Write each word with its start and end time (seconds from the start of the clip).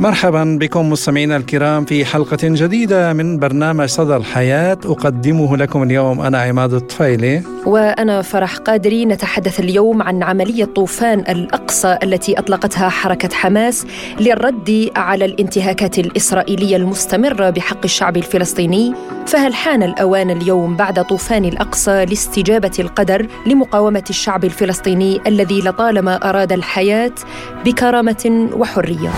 مرحبا 0.00 0.58
بكم 0.60 0.90
مستمعينا 0.90 1.36
الكرام 1.36 1.84
في 1.84 2.04
حلقة 2.04 2.38
جديدة 2.42 3.12
من 3.12 3.38
برنامج 3.38 3.86
صدى 3.86 4.16
الحياة. 4.16 4.78
أقدمه 4.84 5.56
لكم 5.56 5.82
اليوم 5.82 6.20
أنا 6.20 6.38
عماد 6.38 6.72
الطفيلي. 6.72 7.42
وأنا 7.66 8.22
فرح 8.22 8.56
قادري. 8.56 9.06
نتحدث 9.06 9.60
اليوم 9.60 10.02
عن 10.02 10.22
عملية 10.22 10.64
طوفان 10.64 11.20
الأقصى 11.20 11.98
التي 12.02 12.38
أطلقتها 12.38 12.88
حركة 12.88 13.34
حماس 13.34 13.86
للرد 14.20 14.90
على 14.96 15.24
الانتهاكات 15.24 15.98
الإسرائيلية 15.98 16.76
المستمرة 16.76 17.50
بحق 17.50 17.80
الشعب 17.84 18.16
الفلسطيني. 18.16 18.94
فهل 19.26 19.54
حان 19.54 19.82
الأوان 19.82 20.30
اليوم 20.30 20.76
بعد 20.76 21.04
طوفان 21.04 21.44
الأقصى 21.44 22.04
لاستجابة 22.04 22.72
القدر 22.78 23.26
لمقاومة 23.46 24.04
الشعب 24.10 24.44
الفلسطيني 24.44 25.20
الذي 25.26 25.60
لطالما 25.60 26.28
أراد 26.30 26.52
الحياة 26.52 27.14
بكرامة 27.64 28.48
وحرية؟ 28.52 29.10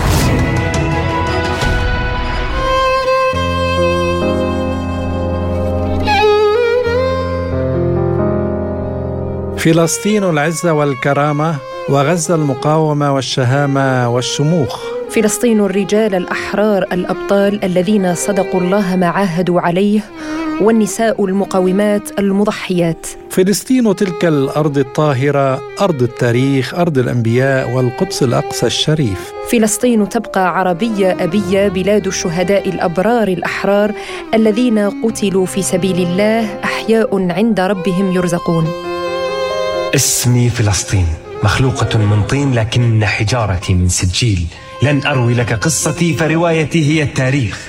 فلسطين 9.61 10.23
العزة 10.23 10.73
والكرامة 10.73 11.55
وغزة 11.89 12.35
المقاومة 12.35 13.13
والشهامة 13.15 14.09
والشموخ. 14.09 14.79
فلسطين 15.09 15.59
الرجال 15.59 16.15
الأحرار 16.15 16.83
الأبطال 16.83 17.63
الذين 17.63 18.15
صدقوا 18.15 18.61
الله 18.61 18.95
ما 18.95 19.07
عاهدوا 19.07 19.61
عليه 19.61 20.01
والنساء 20.61 21.25
المقاومات 21.25 22.19
المضحيات. 22.19 23.07
فلسطين 23.29 23.95
تلك 23.95 24.25
الأرض 24.25 24.77
الطاهرة 24.77 25.61
أرض 25.81 26.01
التاريخ 26.01 26.73
أرض 26.75 26.97
الأنبياء 26.97 27.71
والقدس 27.71 28.23
الأقصى 28.23 28.65
الشريف. 28.65 29.31
فلسطين 29.51 30.09
تبقى 30.09 30.59
عربية 30.59 31.17
أبية 31.19 31.67
بلاد 31.67 32.07
الشهداء 32.07 32.69
الأبرار 32.69 33.27
الأحرار 33.27 33.91
الذين 34.33 34.89
قتلوا 35.03 35.45
في 35.45 35.61
سبيل 35.61 36.07
الله 36.07 36.59
أحياء 36.63 37.31
عند 37.31 37.59
ربهم 37.59 38.11
يرزقون. 38.11 38.90
اسمي 39.95 40.49
فلسطين 40.49 41.07
مخلوقة 41.43 41.97
من 41.97 42.23
طين 42.23 42.53
لكن 42.53 43.05
حجارتي 43.05 43.73
من 43.73 43.89
سجيل. 43.89 44.45
لن 44.83 45.05
أروي 45.05 45.33
لك 45.33 45.53
قصتي 45.53 46.13
فروايتي 46.13 46.91
هي 46.91 47.03
التاريخ. 47.03 47.59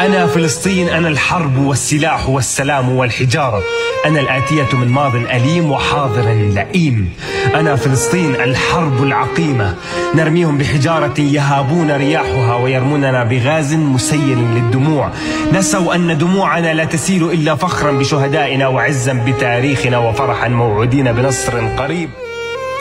أنا 0.00 0.26
فلسطين 0.26 0.88
أنا 0.88 1.08
الحرب 1.08 1.58
والسلاح 1.58 2.28
والسلام 2.28 2.88
والحجارة. 2.88 3.62
أنا 4.04 4.20
الآتية 4.20 4.76
من 4.76 4.88
ماض 4.88 5.16
أليم 5.16 5.70
وحاضر 5.70 6.32
لئيم. 6.32 7.12
أنا 7.54 7.76
فلسطين 7.76 8.34
الحرب 8.34 9.02
العقيمة. 9.02 9.74
نرميهم 10.14 10.58
بحجارة 10.58 11.20
يهابون 11.20 11.90
رياحها 11.90 12.54
ويرموننا 12.56 13.24
بغاز 13.24 13.74
مسيل 13.74 14.38
للدموع. 14.38 15.10
نسوا 15.52 15.94
أن 15.94 16.18
دموعنا 16.18 16.74
لا 16.74 16.84
تسيل 16.84 17.30
إلا 17.30 17.54
فخرا 17.54 17.92
بشهدائنا 17.92 18.68
وعزا 18.68 19.12
بتاريخنا 19.26 19.98
وفرحا 19.98 20.48
موعودين 20.48 21.12
بنصر 21.12 21.68
قريب. 21.68 22.10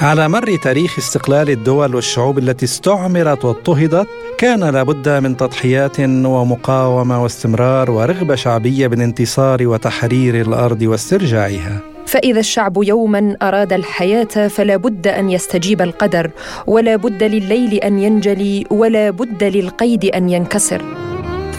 على 0.02 0.30
مر 0.30 0.56
تاريخ 0.56 0.98
استقلال 1.00 1.50
الدول 1.50 1.96
والشعوب 1.96 2.38
التي 2.38 2.66
استعمرت 2.66 3.46
واضطهدت 3.46 4.08
كان 4.38 4.64
لابد 4.64 5.10
من 5.10 5.38
تضحيات 5.38 6.00
ومقاومة 6.00 7.24
واستمرار 7.24 7.92
ورغبة 7.92 8.36
شعبية 8.36 8.88
بالانتصار 8.88 9.68
وتحرير 9.68 10.42
الأرض 10.42 10.82
واسترجاعها. 10.82 11.80
فإذا 12.06 12.40
الشعب 12.40 12.84
يوما 12.84 13.38
أراد 13.42 13.74
الحياة 13.74 14.48
فلا 14.48 14.78
بد 14.78 15.08
أن 15.08 15.30
يستجيب 15.30 15.82
القدر 15.82 16.32
ولا 16.68 16.96
بد 16.96 17.24
لليل 17.24 17.74
أن 17.74 18.00
ينجلي 18.00 18.66
ولا 18.70 19.10
بد 19.10 19.44
للقيد 19.44 20.06
أن 20.06 20.30
ينكسر. 20.30 21.05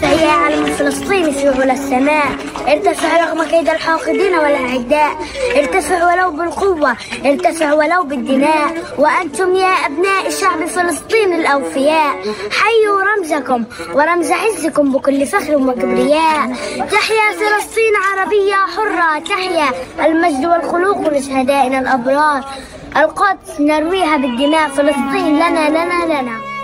فهي 0.03 0.31
علم 0.31 0.65
فلسطين 0.67 1.31
في 1.33 1.49
علا 1.49 1.73
السماء. 1.73 2.27
ارتفع 2.69 3.25
رغم 3.25 3.45
كيد 3.45 3.69
الحاقدين 3.69 4.35
والأعداء. 4.35 5.17
ارتفع 5.57 6.13
ولو 6.13 6.31
بالقوة 6.31 6.97
ارتفع 7.25 7.73
ولو 7.73 8.03
بالدماء. 8.03 8.75
وأنتم 8.99 9.55
يا 9.55 9.73
أبناء 9.87 10.31
شعب 10.31 10.67
فلسطين 10.67 11.35
الأوفياء. 11.35 12.15
حيوا 12.51 13.03
رمزكم 13.03 13.65
ورمز 13.95 14.33
عزكم 14.33 14.93
بكل 14.93 15.27
فخر 15.27 15.57
وكبرياء. 15.57 16.57
تحيا 16.93 17.27
فلسطين 17.39 17.93
عربية 18.07 18.55
حرة 18.55 19.19
تحيا 19.19 19.69
المجد 20.07 20.47
والخلوق 20.47 21.09
لشهدائنا 21.09 21.79
الأبرار. 21.79 22.45
القدس 22.97 23.61
نرويها 23.61 24.17
بالدماء 24.17 24.69
فلسطين 24.69 25.37
لنا 25.37 25.69
لنا 25.69 26.05
لنا. 26.05 26.56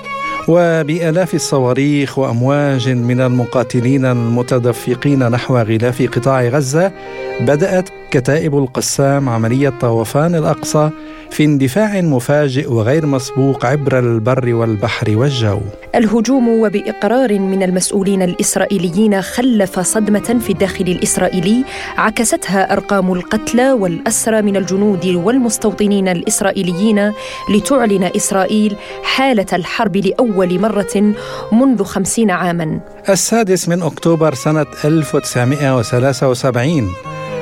وبآلاف 0.48 1.34
الصواريخ 1.34 2.18
وأمواج 2.18 2.88
من 2.88 3.20
المقاتلين 3.20 4.04
المتدفقين 4.04 5.28
نحو 5.28 5.58
غلاف 5.58 6.02
قطاع 6.02 6.42
غزة 6.42 6.92
بدأت 7.40 7.88
كتائب 8.10 8.58
القسام 8.58 9.28
عملية 9.28 9.72
طوفان 9.80 10.34
الأقصى 10.34 10.90
في 11.30 11.44
اندفاع 11.44 12.00
مفاجئ 12.00 12.72
وغير 12.72 13.06
مسبوق 13.06 13.66
عبر 13.66 13.98
البر 13.98 14.54
والبحر 14.54 15.16
والجو. 15.16 15.60
الهجوم 15.94 16.48
وبإقرار 16.48 17.38
من 17.38 17.62
المسؤولين 17.62 18.22
الإسرائيليين 18.22 19.22
خلف 19.22 19.80
صدمة 19.80 20.38
في 20.40 20.50
الداخل 20.50 20.84
الإسرائيلي 20.84 21.64
عكستها 21.96 22.72
أرقام 22.72 23.12
القتلى 23.12 23.72
والأسرى 23.72 24.42
من 24.42 24.56
الجنود 24.56 25.06
والمستوطنين 25.06 26.08
الإسرائيليين 26.08 27.12
لتعلن 27.50 28.10
إسرائيل 28.16 28.76
حالة 29.02 29.46
الحرب 29.52 29.96
لأول 29.96 30.31
مرة 30.58 31.14
منذ 31.52 31.84
خمسين 31.84 32.30
عاما. 32.30 32.80
السادس 33.08 33.68
من 33.68 33.82
أكتوبر 33.82 34.34
سنة 34.34 34.66
1973 34.84 36.88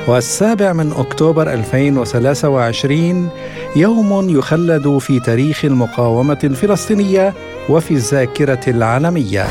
والسابع 0.07 0.73
من 0.73 0.91
أكتوبر 0.91 1.53
2023 1.53 3.29
يوم 3.75 4.29
يخلد 4.29 4.97
في 4.97 5.19
تاريخ 5.19 5.65
المقاومة 5.65 6.39
الفلسطينية 6.43 7.33
وفي 7.69 7.91
الذاكرة 7.91 8.61
العالمية. 8.67 9.47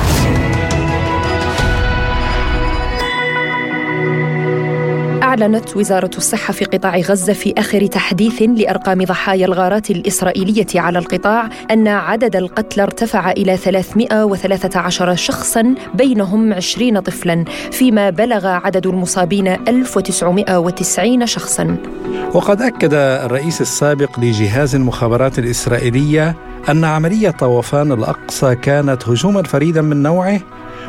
أعلنت 5.30 5.76
وزارة 5.76 6.10
الصحة 6.16 6.52
في 6.52 6.64
قطاع 6.64 6.96
غزة 6.96 7.32
في 7.32 7.54
آخر 7.58 7.86
تحديث 7.86 8.42
لأرقام 8.42 9.04
ضحايا 9.04 9.46
الغارات 9.46 9.90
الإسرائيلية 9.90 10.66
على 10.74 10.98
القطاع 10.98 11.48
أن 11.70 11.88
عدد 11.88 12.36
القتلى 12.36 12.82
ارتفع 12.82 13.30
إلى 13.30 13.56
313 13.56 15.14
شخصا 15.14 15.74
بينهم 15.94 16.52
20 16.52 17.00
طفلا 17.00 17.44
فيما 17.72 18.10
بلغ 18.10 18.46
عدد 18.46 18.86
المصابين 18.86 19.48
1990 19.48 21.26
شخصا. 21.26 21.76
وقد 22.34 22.62
أكد 22.62 22.94
الرئيس 22.94 23.60
السابق 23.60 24.20
لجهاز 24.20 24.74
المخابرات 24.74 25.38
الإسرائيلية 25.38 26.36
أن 26.68 26.84
عملية 26.84 27.30
طوفان 27.30 27.92
الأقصى 27.92 28.54
كانت 28.54 29.08
هجوما 29.08 29.42
فريدا 29.42 29.82
من 29.82 30.02
نوعه 30.02 30.40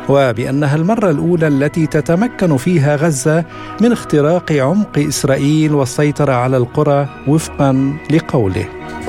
وبأنها 0.08 0.76
المرة 0.76 1.10
الأولى 1.10 1.48
التي 1.48 1.86
تتمكن 1.86 2.56
فيها 2.56 2.96
غزة 2.96 3.44
من 3.80 3.92
اختراق 3.92 4.52
عمق 4.52 4.98
إسرائيل 4.98 5.74
والسيطرة 5.74 6.32
على 6.32 6.56
القرى 6.56 7.08
وفقا 7.28 7.96
لقوله 8.10 8.64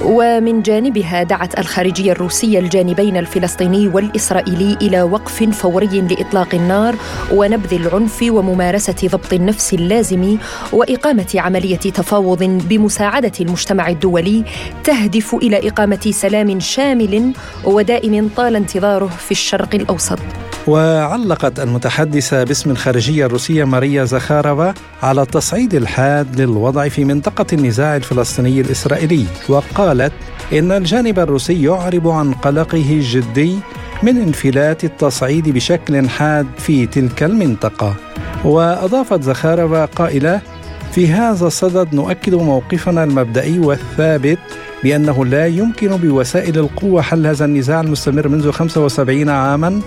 ومن 0.06 0.62
جانبها 0.62 1.24
دعت 1.24 1.60
الخارجية 1.60 2.12
الروسية 2.12 2.60
الجانبين 2.60 3.18
الفلسطيني 3.18 3.88
والإسرائيلي 3.88 4.78
إلى 4.82 5.02
وقف 5.02 5.44
فوري 5.44 6.02
لإطلاق 6.02 6.56
النار 6.56 6.96
ونبذ 7.32 7.74
العنف 7.74 8.20
وممارسة 8.30 8.96
ضبط 9.06 9.34
النفس 9.34 9.74
اللازم 9.74 10.38
وإقامة 10.74 11.34
عملية 11.36 11.78
تفاوض 11.78 12.44
بمساعدة 12.44 13.32
المجتمع 13.42 13.90
الدولي 13.90 14.44
تهدف 14.84 15.36
إلى 15.36 15.68
إقامة 15.68 16.12
سلام 16.12 16.60
شامل 16.60 17.34
ودائم 17.66 18.30
طال 18.36 18.56
انتظاره 18.56 19.08
في 19.08 19.32
الشرق 19.32 19.76
الأوسط. 19.76 20.20
وعلقت 20.68 21.60
المتحدثة 21.60 22.44
باسم 22.44 22.72
الخارجية 22.72 23.26
الروسية 23.26 23.64
ماريا 23.64 24.06
زخارفا 24.06 24.74
على 25.04 25.22
التصعيد 25.22 25.74
الحاد 25.74 26.42
للوضع 26.42 26.88
في 26.88 27.06
منطقة 27.06 27.46
النزاع 27.54 27.96
الفلسطيني 27.96 28.62
الإسرائيلي 28.62 29.26
وقالت 29.50 30.14
إن 30.54 30.72
الجانب 30.72 31.20
الروسي 31.20 31.64
يعرب 31.64 32.08
عن 32.08 32.34
قلقه 32.34 32.92
الجدي 32.92 33.58
من 34.04 34.18
انفلات 34.18 34.84
التصعيد 34.84 35.50
بشكل 35.50 36.10
حاد 36.10 36.48
في 36.58 36.86
تلك 36.86 37.24
المنطقة. 37.24 37.96
وأضافت 38.46 39.24
زخارفا 39.24 39.86
قائلة 39.86 40.42
في 40.92 41.08
هذا 41.08 41.48
الصدد 41.48 41.96
نؤكد 41.96 42.36
موقفنا 42.36 43.04
المبدئي 43.04 43.60
والثابت 43.60 44.40
بأنه 44.84 45.26
لا 45.26 45.48
يمكن 45.48 45.98
بوسائل 45.98 46.60
القوة 46.60 47.02
حل 47.02 47.28
هذا 47.28 47.46
النزاع 47.46 47.82
المستمر 47.82 48.28
منذ 48.28 48.52
75 48.52 49.30
عاما 49.30 49.82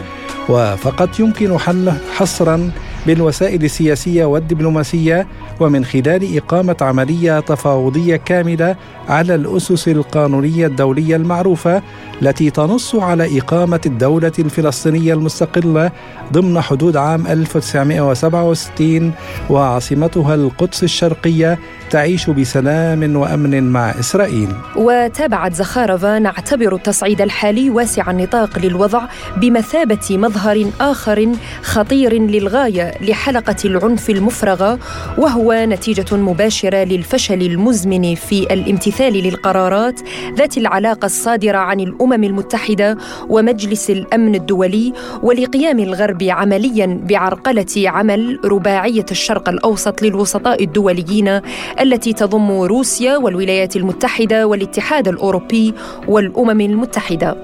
وفقط 0.49 1.21
يمكن 1.21 1.59
حله 1.59 1.99
حصرا 2.17 2.71
بالوسائل 3.07 3.65
السياسيه 3.65 4.25
والدبلوماسية 4.25 5.27
ومن 5.61 5.85
خلال 5.85 6.37
إقامة 6.37 6.77
عملية 6.81 7.41
تفاوضية 7.41 8.17
كاملة 8.17 8.77
على 9.09 9.35
الأسس 9.35 9.89
القانونية 9.89 10.67
الدولية 10.67 11.17
المعروفة 11.17 11.83
التي 12.23 12.51
تنص 12.51 12.95
على 12.95 13.39
إقامة 13.39 13.81
الدولة 13.87 14.33
الفلسطينية 14.39 15.15
المستقلة 15.15 15.91
ضمن 16.33 16.61
حدود 16.61 16.97
عام 16.97 17.27
1967 17.27 19.13
وعاصمتها 19.51 20.35
القدس 20.35 20.85
الشرقية 20.85 21.59
تعيش 21.91 22.31
بسلام 22.31 23.17
وأمن 23.17 23.73
مع 23.73 23.91
إسرائيل. 23.91 24.49
وتابعت 24.77 25.55
زخارفا 25.55 26.19
نعتبر 26.19 26.75
التصعيد 26.75 27.21
الحالي 27.21 27.71
واسع 27.71 28.11
النطاق 28.11 28.59
للوضع 28.59 29.03
بمثابة 29.37 30.19
مظهر 30.19 30.71
آخر 30.81 31.29
خطير 31.63 32.13
للغاية 32.13 32.95
لحلقة 33.01 33.57
العنف 33.65 34.11
المفرغة 34.11 34.79
وهو 35.19 35.67
نتيجة 35.69 36.17
مباشرة 36.17 36.85
للفشل 36.85 37.43
المزمن 37.43 38.15
في 38.15 38.43
الامتثال 38.55 39.13
للقرارات 39.13 40.01
ذات 40.35 40.59
العلاقة 40.59 41.07
الصادرة 41.07 41.59
عن 41.59 41.81
الأمم 41.81 42.25
المتحدة 42.25 42.99
ومجلس 43.29 43.91
الأمن 43.91 44.35
الدولي 44.35 44.93
ولقيام 45.23 45.79
الغرب 45.79 46.23
عمليا 46.23 47.01
بعرقلة 47.09 47.67
عمل 47.77 48.41
رباعية 48.45 49.07
الشرق 49.11 49.49
الأوسط 49.49 50.03
للوسطاء 50.03 50.65
الدوليين 50.65 51.41
التي 51.81 52.13
تضم 52.13 52.51
روسيا 52.51 53.17
والولايات 53.17 53.77
المتحدة 53.77 54.47
والاتحاد 54.47 55.09
الأوروبي 55.09 55.75
والأمم 56.09 56.61
المتحدة. 56.61 57.37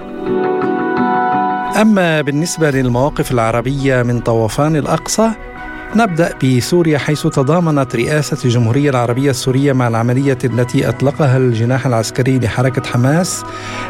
أما 1.80 2.20
بالنسبة 2.20 2.70
للمواقف 2.70 3.32
العربية 3.32 4.02
من 4.02 4.20
طوفان 4.20 4.76
الأقصى 4.76 5.30
نبدأ 5.96 6.34
بسوريا 6.44 6.98
حيث 6.98 7.26
تضامنت 7.26 7.96
رئاسة 7.96 8.36
الجمهورية 8.44 8.90
العربية 8.90 9.30
السورية 9.30 9.72
مع 9.72 9.88
العملية 9.88 10.38
التي 10.44 10.88
أطلقها 10.88 11.36
الجناح 11.36 11.86
العسكري 11.86 12.38
لحركة 12.38 12.82
حماس 12.90 13.44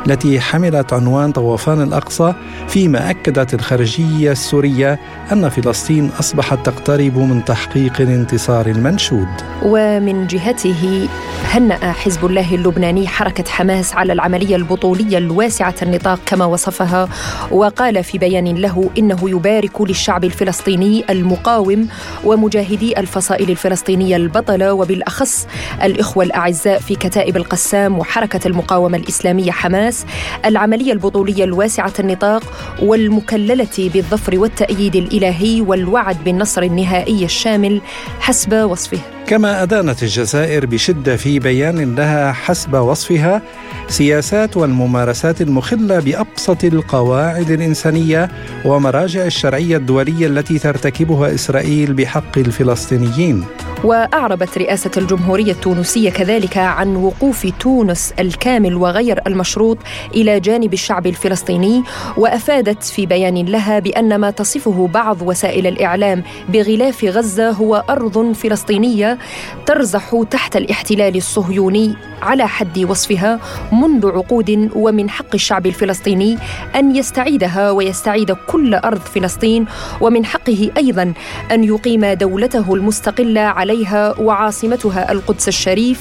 التي 0.06 0.40
حملت 0.40 0.92
عنوان 0.92 1.32
طوفان 1.32 1.82
الأقصى 1.82 2.34
فيما 2.68 3.10
أكدت 3.10 3.54
الخارجية 3.54 4.32
السورية 4.32 4.98
أن 5.32 5.48
فلسطين 5.48 6.10
أصبحت 6.20 6.66
تقترب 6.66 7.18
من 7.18 7.44
تحقيق 7.44 8.00
الانتصار 8.00 8.66
المنشود. 8.66 9.28
ومن 9.62 10.26
جهته 10.26 11.08
هنأ 11.44 11.92
حزب 11.92 12.26
الله 12.26 12.54
اللبناني 12.54 13.08
حركة 13.08 13.50
حماس 13.50 13.94
على 13.94 14.12
العملية 14.12 14.56
البطولية 14.56 15.18
الواسعة 15.18 15.74
النطاق 15.82 16.18
كما 16.26 16.44
وصفها 16.44 17.08
وقال 17.50 18.04
في 18.04 18.18
بيان 18.18 18.44
له 18.54 18.90
إنه 18.98 19.30
يبارك 19.30 19.80
للشعب 19.80 20.24
الفلسطيني 20.24 21.04
المقاوم 21.10 21.88
ومجاهدي 22.24 22.98
الفصائل 23.00 23.50
الفلسطينية 23.50 24.16
البطلة 24.16 24.72
وبالأخص 24.72 25.46
الإخوة 25.82 26.24
الأعزاء 26.24 26.78
في 26.80 26.94
كتائب 26.94 27.36
القسام 27.36 27.98
وحركة 27.98 28.48
المقاومة 28.48 28.98
الإسلامية 28.98 29.50
حماس 29.50 30.06
العملية 30.44 30.92
البطولية 30.92 31.44
الواسعة 31.44 31.92
النطاق 31.98 32.42
والمكللة 32.82 33.90
بالظفر 33.94 34.38
والتأييد 34.38 34.96
الإلهي 34.96 35.60
والوعد 35.60 36.24
بالنصر 36.24 36.62
النهائي 36.62 37.24
الشامل 37.24 37.80
حسب 38.20 38.52
وصفه. 38.52 38.98
كما 39.26 39.62
أدانت 39.62 40.02
الجزائر 40.02 40.66
بشدة 40.66 41.16
في 41.16 41.38
بيان 41.38 41.94
لها 41.94 42.32
حسب 42.32 42.74
وصفها 42.74 43.42
سياسات 43.88 44.56
والممارسات 44.56 45.42
المخلة 45.42 46.00
بأبسط 46.00 46.64
القواعد 46.64 47.50
الإنسانية 47.50 48.30
ومراجع 48.64 49.26
الشرعية 49.26 49.76
الدولية 49.76 50.26
التي 50.26 50.58
ترتكبها 50.58 51.34
إسرائيل 51.34 51.81
بحق 51.86 52.38
الفلسطينيين. 52.38 53.44
وأعربت 53.84 54.58
رئاسة 54.58 54.90
الجمهورية 54.96 55.52
التونسية 55.52 56.10
كذلك 56.10 56.58
عن 56.58 56.96
وقوف 56.96 57.46
تونس 57.60 58.14
الكامل 58.18 58.74
وغير 58.74 59.20
المشروط 59.26 59.78
إلى 60.14 60.40
جانب 60.40 60.72
الشعب 60.72 61.06
الفلسطيني 61.06 61.82
وأفادت 62.16 62.82
في 62.84 63.06
بيان 63.06 63.44
لها 63.44 63.78
بأن 63.78 64.18
ما 64.18 64.30
تصفه 64.30 64.88
بعض 64.94 65.22
وسائل 65.22 65.66
الإعلام 65.66 66.22
بغلاف 66.48 67.04
غزة 67.04 67.50
هو 67.50 67.84
أرض 67.90 68.32
فلسطينية 68.32 69.18
ترزح 69.66 70.22
تحت 70.30 70.56
الاحتلال 70.56 71.16
الصهيوني 71.16 71.94
على 72.22 72.48
حد 72.48 72.78
وصفها 72.78 73.40
منذ 73.72 74.06
عقود 74.06 74.70
ومن 74.74 75.10
حق 75.10 75.34
الشعب 75.34 75.66
الفلسطيني 75.66 76.38
أن 76.76 76.96
يستعيدها 76.96 77.70
ويستعيد 77.70 78.32
كل 78.32 78.74
أرض 78.74 79.00
فلسطين 79.00 79.66
ومن 80.00 80.24
حقه 80.24 80.70
أيضا 80.76 81.12
أن 81.52 81.64
يقيم 81.64 82.06
دولته 82.06 82.74
المستقلة 82.74 83.40
عليها 83.72 84.14
وعاصمتها 84.20 85.12
القدس 85.12 85.48
الشريف 85.48 86.00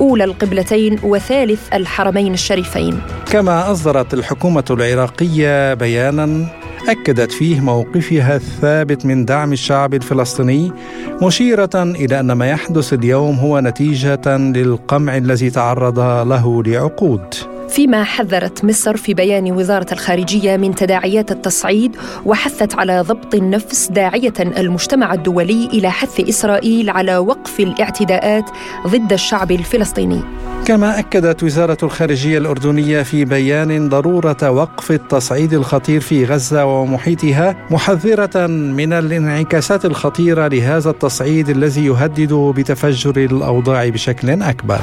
أولى 0.00 0.24
القبلتين 0.24 0.98
وثالث 1.02 1.60
الحرمين 1.74 2.34
الشريفين. 2.34 3.00
كما 3.30 3.72
أصدرت 3.72 4.14
الحكومة 4.14 4.64
العراقية 4.70 5.74
بيانا 5.74 6.46
أكدت 6.88 7.32
فيه 7.32 7.60
موقفها 7.60 8.36
الثابت 8.36 9.06
من 9.06 9.24
دعم 9.24 9.52
الشعب 9.52 9.94
الفلسطيني 9.94 10.72
مشيرة 11.22 11.70
إلى 11.74 12.20
أن 12.20 12.32
ما 12.32 12.50
يحدث 12.50 12.92
اليوم 12.92 13.36
هو 13.36 13.60
نتيجة 13.60 14.36
للقمع 14.36 15.16
الذي 15.16 15.50
تعرض 15.50 15.98
له 16.00 16.62
لعقود 16.62 17.51
فيما 17.72 18.04
حذرت 18.04 18.64
مصر 18.64 18.96
في 18.96 19.14
بيان 19.14 19.52
وزارة 19.52 19.86
الخارجية 19.92 20.56
من 20.56 20.74
تداعيات 20.74 21.32
التصعيد 21.32 21.96
وحثت 22.24 22.74
على 22.74 23.00
ضبط 23.00 23.34
النفس 23.34 23.88
داعية 23.88 24.32
المجتمع 24.40 25.14
الدولي 25.14 25.66
إلى 25.66 25.90
حث 25.90 26.20
إسرائيل 26.28 26.90
على 26.90 27.16
وقف 27.16 27.60
الاعتداءات 27.60 28.44
ضد 28.86 29.12
الشعب 29.12 29.50
الفلسطيني. 29.50 30.20
كما 30.66 30.98
أكدت 30.98 31.42
وزارة 31.42 31.78
الخارجية 31.82 32.38
الأردنية 32.38 33.02
في 33.02 33.24
بيان 33.24 33.88
ضرورة 33.88 34.50
وقف 34.50 34.90
التصعيد 34.90 35.52
الخطير 35.54 36.00
في 36.00 36.24
غزة 36.24 36.64
ومحيطها 36.64 37.56
محذرة 37.70 38.46
من 38.46 38.92
الانعكاسات 38.92 39.84
الخطيرة 39.84 40.48
لهذا 40.48 40.90
التصعيد 40.90 41.48
الذي 41.48 41.86
يهدد 41.86 42.32
بتفجر 42.32 43.16
الأوضاع 43.16 43.88
بشكل 43.88 44.42
أكبر. 44.42 44.80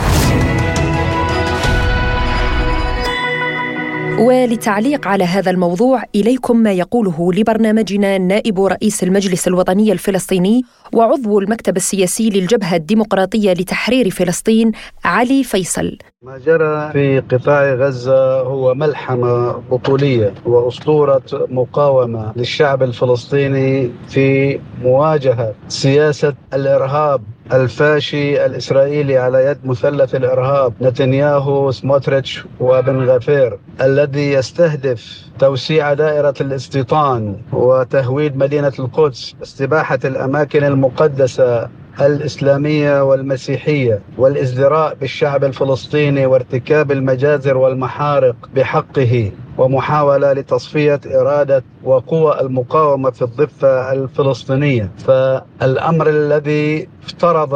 وللتعليق 4.20 5.08
على 5.08 5.24
هذا 5.24 5.52
الموضوع 5.52 6.04
إليكم 6.16 6.58
ما 6.58 6.72
يقوله 6.72 7.34
لبرنامجنا 7.34 8.18
نائب 8.18 8.60
رئيس 8.60 9.04
المجلس 9.04 9.48
الوطني 9.48 9.92
الفلسطيني 9.92 10.62
وعضو 10.94 11.40
المكتب 11.40 11.78
السياسي 11.78 12.30
للجبهة 12.30 12.76
الديمقراطية 12.76 13.54
لتحرير 13.54 14.10
فلسطين 14.10 14.72
علي 15.06 15.44
فيصل. 15.44 15.98
ما 16.22 16.38
جرى 16.38 16.92
في 16.92 17.20
قطاع 17.20 17.74
غزة 17.74 18.40
هو 18.42 18.74
ملحمة 18.74 19.52
بطولية 19.52 20.34
وأسطورة 20.46 21.22
مقاومة 21.34 22.34
للشعب 22.36 22.84
الفلسطيني 22.84 23.92
في 24.08 24.60
مواجهة 24.82 25.54
سياسة 25.68 26.34
الإرهاب 26.54 27.22
الفاشي 27.54 28.46
الإسرائيلي 28.46 29.18
على 29.18 29.46
يد 29.46 29.58
مثلث 29.64 30.16
الإرهاب 30.16 30.74
نتنياهو 30.82 31.72
سموتريتش 31.72 32.46
وبن 32.60 33.10
غفير 33.10 33.58
الذي 33.82 34.32
يستهدف 34.32 35.22
توسيع 35.40 35.94
دائرة 35.94 36.34
الاستيطان 36.42 37.36
وتهويد 37.54 38.38
مدينة 38.38 38.74
القدس 38.80 39.36
استباحة 39.44 40.00
الأماكن 40.06 40.64
المقدسة 40.64 41.70
الإسلامية 42.02 43.04
والمسيحية 43.04 44.02
والإزدراء 44.18 44.96
بالشعب 44.96 45.44
الفلسطيني 45.44 46.26
وارتكاب 46.26 46.92
المجازر 46.92 47.58
والمحارق 47.58 48.36
بحقه 48.56 49.32
ومحاولة 49.58 50.34
لتصفية 50.34 51.00
إرادة 51.06 51.64
وقوى 51.84 52.42
المقاومة 52.42 53.10
في 53.12 53.22
الضفة 53.22 53.92
الفلسطينية. 53.94 54.92
فالأمر 54.98 56.10
الذي 56.10 56.88
افترض 57.06 57.54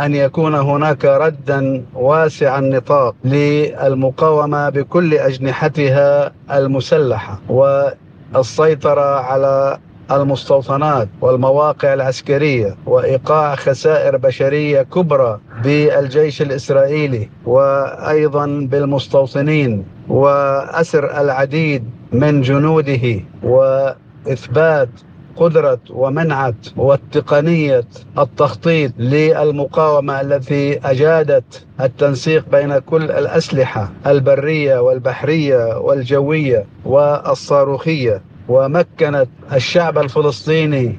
أن 0.00 0.14
يكون 0.14 0.54
هناك 0.54 1.04
ردا 1.04 1.84
واسع 1.94 2.58
النطاق 2.58 3.14
للمقاومة 3.24 4.68
بكل 4.70 5.14
أجنحتها 5.14 6.32
المسلحة 6.52 7.40
والسيطرة 8.34 9.20
على 9.20 9.78
المستوطنات 10.10 11.08
والمواقع 11.20 11.94
العسكرية 11.94 12.76
وإيقاع 12.86 13.54
خسائر 13.54 14.16
بشرية 14.16 14.82
كبرى 14.82 15.40
بالجيش 15.64 16.42
الإسرائيلي 16.42 17.28
وأيضا 17.46 18.46
بالمستوطنين 18.46 19.84
وأسر 20.08 21.20
العديد 21.20 21.84
من 22.12 22.42
جنوده 22.42 23.20
وإثبات 23.42 24.88
قدرة 25.36 25.78
ومنعة 25.90 26.54
والتقنية 26.76 27.84
التخطيط 28.18 28.92
للمقاومة 28.98 30.20
التي 30.20 30.78
أجادت 30.84 31.66
التنسيق 31.80 32.48
بين 32.52 32.78
كل 32.78 33.02
الأسلحة 33.02 33.90
البرية 34.06 34.78
والبحرية 34.78 35.78
والجوية 35.78 36.66
والصاروخية. 36.84 38.22
ومكنت 38.52 39.28
الشعب 39.52 39.98
الفلسطيني 39.98 40.96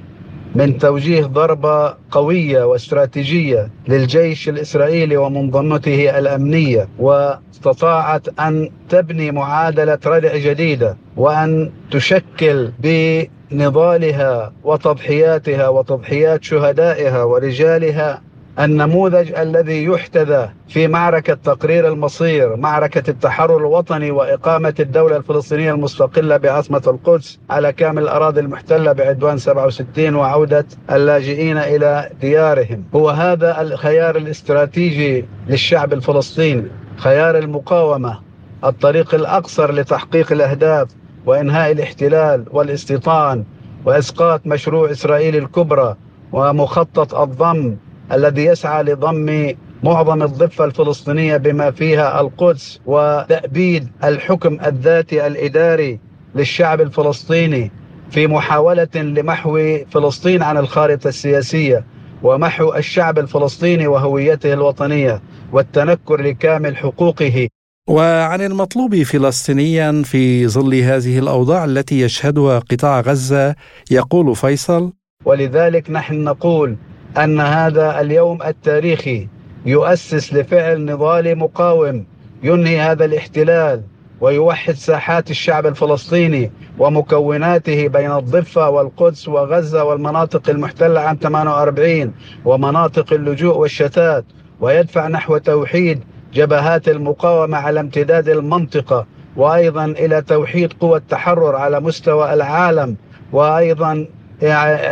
من 0.56 0.78
توجيه 0.78 1.26
ضربة 1.26 1.96
قوية 2.12 2.64
واستراتيجية 2.64 3.70
للجيش 3.88 4.50
الإسرائيلي 4.50 5.18
ومنظمته 5.18 6.20
الأمنية 6.20 6.88
واستطاعت 7.00 8.40
أن 8.40 8.70
تبني 8.90 9.32
معادلة 9.32 10.00
ردع 10.06 10.38
جديدة 10.38 10.98
وأن 11.18 11.72
تشكل 11.92 12.72
بنضالها 12.80 14.54
وتضحياتها 14.64 15.68
وتضحيات 15.70 16.44
شهدائها 16.44 17.24
ورجالها 17.24 18.22
النموذج 18.60 19.32
الذي 19.34 19.84
يحتذى 19.86 20.50
في 20.70 20.88
معركة 20.88 21.34
تقرير 21.34 21.88
المصير 21.88 22.56
معركة 22.56 23.10
التحرر 23.10 23.58
الوطني 23.58 24.12
وإقامة 24.12 24.74
الدولة 24.80 25.18
الفلسطينية 25.18 25.72
المستقلة 25.72 26.38
بعاصمة 26.38 26.82
القدس 26.88 27.40
على 27.50 27.74
كامل 27.74 28.04
الأراضي 28.04 28.40
المحتلة 28.40 28.92
بعدوان 28.92 29.38
67 29.38 30.16
وعودة 30.16 30.66
اللاجئين 30.92 31.58
إلى 31.58 32.10
ديارهم. 32.22 32.84
هو 32.96 33.10
هذا 33.10 33.62
الخيار 33.62 34.16
الاستراتيجي 34.16 35.26
للشعب 35.48 35.94
الفلسطيني 35.94 36.68
خيار 36.98 37.38
المقاومة 37.38 38.20
الطريق 38.64 39.16
الأقصر 39.16 39.72
لتحقيق 39.74 40.32
الأهداف 40.32 40.88
وإنهاء 41.26 41.72
الاحتلال 41.72 42.46
والاستيطان 42.52 43.44
وإسقاط 43.86 44.42
مشروع 44.46 44.92
إسرائيل 44.92 45.36
الكبرى 45.36 45.96
ومخطط 46.32 47.16
الضم 47.16 47.76
الذي 48.14 48.46
يسعى 48.46 48.84
لضم 48.84 49.54
معظم 49.84 50.24
الضفة 50.24 50.66
الفلسطينية 50.66 51.38
بما 51.38 51.72
فيها 51.72 52.22
القدس 52.22 52.80
وتأبيد 52.86 53.90
الحكم 54.04 54.58
الذاتي 54.66 55.28
الإداري 55.28 56.00
للشعب 56.36 56.82
الفلسطيني 56.82 57.72
في 58.12 58.28
محاولة 58.28 58.96
لمحو 58.96 59.78
فلسطين 59.92 60.44
عن 60.44 60.58
الخارطة 60.58 61.08
السياسية 61.08 61.86
ومحو 62.24 62.74
الشعب 62.74 63.20
الفلسطيني 63.20 63.88
وهويته 63.88 64.54
الوطنية 64.54 65.22
والتنكر 65.52 66.22
لكامل 66.22 66.78
حقوقه. 66.78 67.48
وعن 67.90 68.42
المطلوب 68.42 68.96
فلسطينيا 68.96 70.02
في 70.06 70.48
ظل 70.48 70.76
هذه 70.76 71.20
الأوضاع 71.20 71.66
التي 71.66 72.02
يشهدها 72.02 72.60
قطاع 72.60 73.00
غزة 73.02 73.56
يقول 73.92 74.36
فيصل 74.36 74.94
ولذلك 75.26 75.92
نحن 75.92 76.24
نقول 76.24 76.78
أن 77.18 77.40
هذا 77.40 78.02
اليوم 78.02 78.42
التاريخي 78.44 79.28
يؤسس 79.66 80.34
لفعل 80.34 80.86
نضالي 80.86 81.36
مقاوم 81.36 82.06
ينهي 82.44 82.80
هذا 82.80 83.06
الاحتلال 83.06 83.82
ويوحد 84.22 84.74
ساحات 84.74 85.32
الشعب 85.32 85.66
الفلسطيني 85.66 86.52
ومكوناته 86.80 87.88
بين 87.88 88.12
الضفة 88.12 88.70
والقدس 88.70 89.28
وغزة 89.28 89.84
والمناطق 89.84 90.50
المحتلة 90.50 91.00
عام 91.00 91.18
48 91.22 92.14
ومناطق 92.46 93.14
اللجوء 93.14 93.58
والشتات 93.58 94.26
ويدفع 94.62 95.08
نحو 95.08 95.38
توحيد 95.38 96.04
جبهات 96.34 96.90
المقاومة 96.90 97.58
على 97.58 97.80
امتداد 97.80 98.30
المنطقة 98.30 99.06
وأيضا 99.36 99.86
إلى 99.86 100.22
توحيد 100.22 100.74
قوى 100.74 100.98
التحرر 100.98 101.56
على 101.56 101.80
مستوى 101.80 102.34
العالم 102.34 102.96
وأيضا 103.32 104.08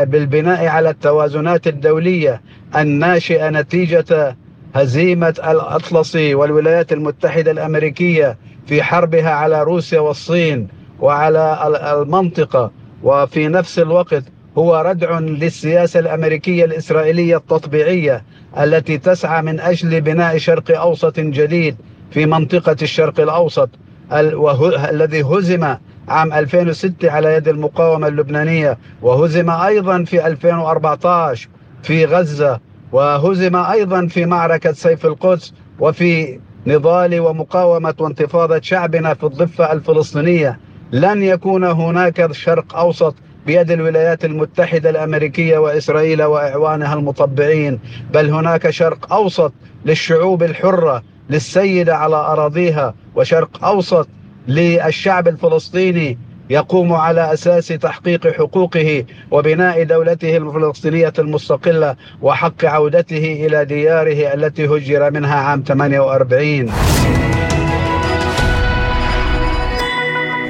بالبناء 0.03 0.65
على 0.67 0.89
التوازنات 0.89 1.67
الدولية 1.67 2.41
الناشئة 2.75 3.49
نتيجة 3.49 4.35
هزيمة 4.75 5.35
الأطلسي 5.47 6.35
والولايات 6.35 6.93
المتحدة 6.93 7.51
الأمريكية 7.51 8.37
في 8.67 8.83
حربها 8.83 9.29
على 9.29 9.63
روسيا 9.63 9.99
والصين 9.99 10.67
وعلى 10.99 11.57
المنطقة. 12.01 12.71
وفي 13.03 13.47
نفس 13.47 13.79
الوقت 13.79 14.23
هو 14.57 14.83
ردع 14.85 15.19
للسياسة 15.19 15.99
الأمريكية 15.99 16.65
الإسرائيلية 16.65 17.37
التطبيعية 17.37 18.23
التي 18.59 18.97
تسعى 18.97 19.41
من 19.41 19.59
أجل 19.59 20.01
بناء 20.01 20.37
شرق 20.37 20.79
أوسط 20.79 21.19
جديد 21.19 21.75
في 22.11 22.25
منطقة 22.25 22.75
الشرق 22.81 23.19
الأوسط 23.19 23.69
الذي 24.89 25.21
هزم 25.23 25.75
عام 26.11 26.33
2006 26.33 27.11
على 27.11 27.33
يد 27.33 27.47
المقاومة 27.47 28.07
اللبنانية 28.07 28.77
وهزم 29.01 29.49
أيضا 29.49 30.03
في 30.03 30.27
2014 30.27 31.49
في 31.83 32.05
غزة 32.05 32.59
وهزم 32.91 33.55
أيضا 33.55 34.07
في 34.07 34.25
معركة 34.25 34.71
سيف 34.71 35.05
القدس 35.05 35.53
وفي 35.79 36.39
نضال 36.67 37.19
ومقاومة 37.19 37.93
وانتفاضة 37.99 38.59
شعبنا 38.61 39.13
في 39.13 39.23
الضفة 39.23 39.71
الفلسطينية. 39.71 40.59
لن 40.91 41.23
يكون 41.23 41.63
هناك 41.63 42.31
شرق 42.31 42.75
أوسط 42.77 43.15
بيد 43.45 43.71
الولايات 43.71 44.25
المتحدة 44.25 44.89
الأمريكية 44.89 45.57
وإسرائيل 45.57 46.23
وإعوانها 46.23 46.93
المطبعين 46.93 47.79
بل 48.13 48.29
هناك 48.29 48.69
شرق 48.69 49.13
أوسط 49.13 49.53
للشعوب 49.85 50.43
الحرة 50.43 51.03
للسيدة 51.29 51.95
على 51.97 52.15
أراضيها 52.15 52.93
وشرق 53.15 53.65
أوسط 53.65 54.07
للشعب 54.47 55.27
الفلسطيني 55.27 56.17
يقوم 56.49 56.93
على 56.93 57.33
أساس 57.33 57.67
تحقيق 57.67 58.27
حقوقه 58.27 59.05
وبناء 59.31 59.83
دولته 59.83 60.37
الفلسطينية 60.37 61.13
المستقلة 61.19 61.95
وحق 62.21 62.65
عودته 62.65 63.45
إلى 63.47 63.65
دياره 63.65 64.33
التي 64.33 64.65
هجر 64.65 65.11
منها 65.11 65.35
عام 65.35 65.63
48 65.67 66.71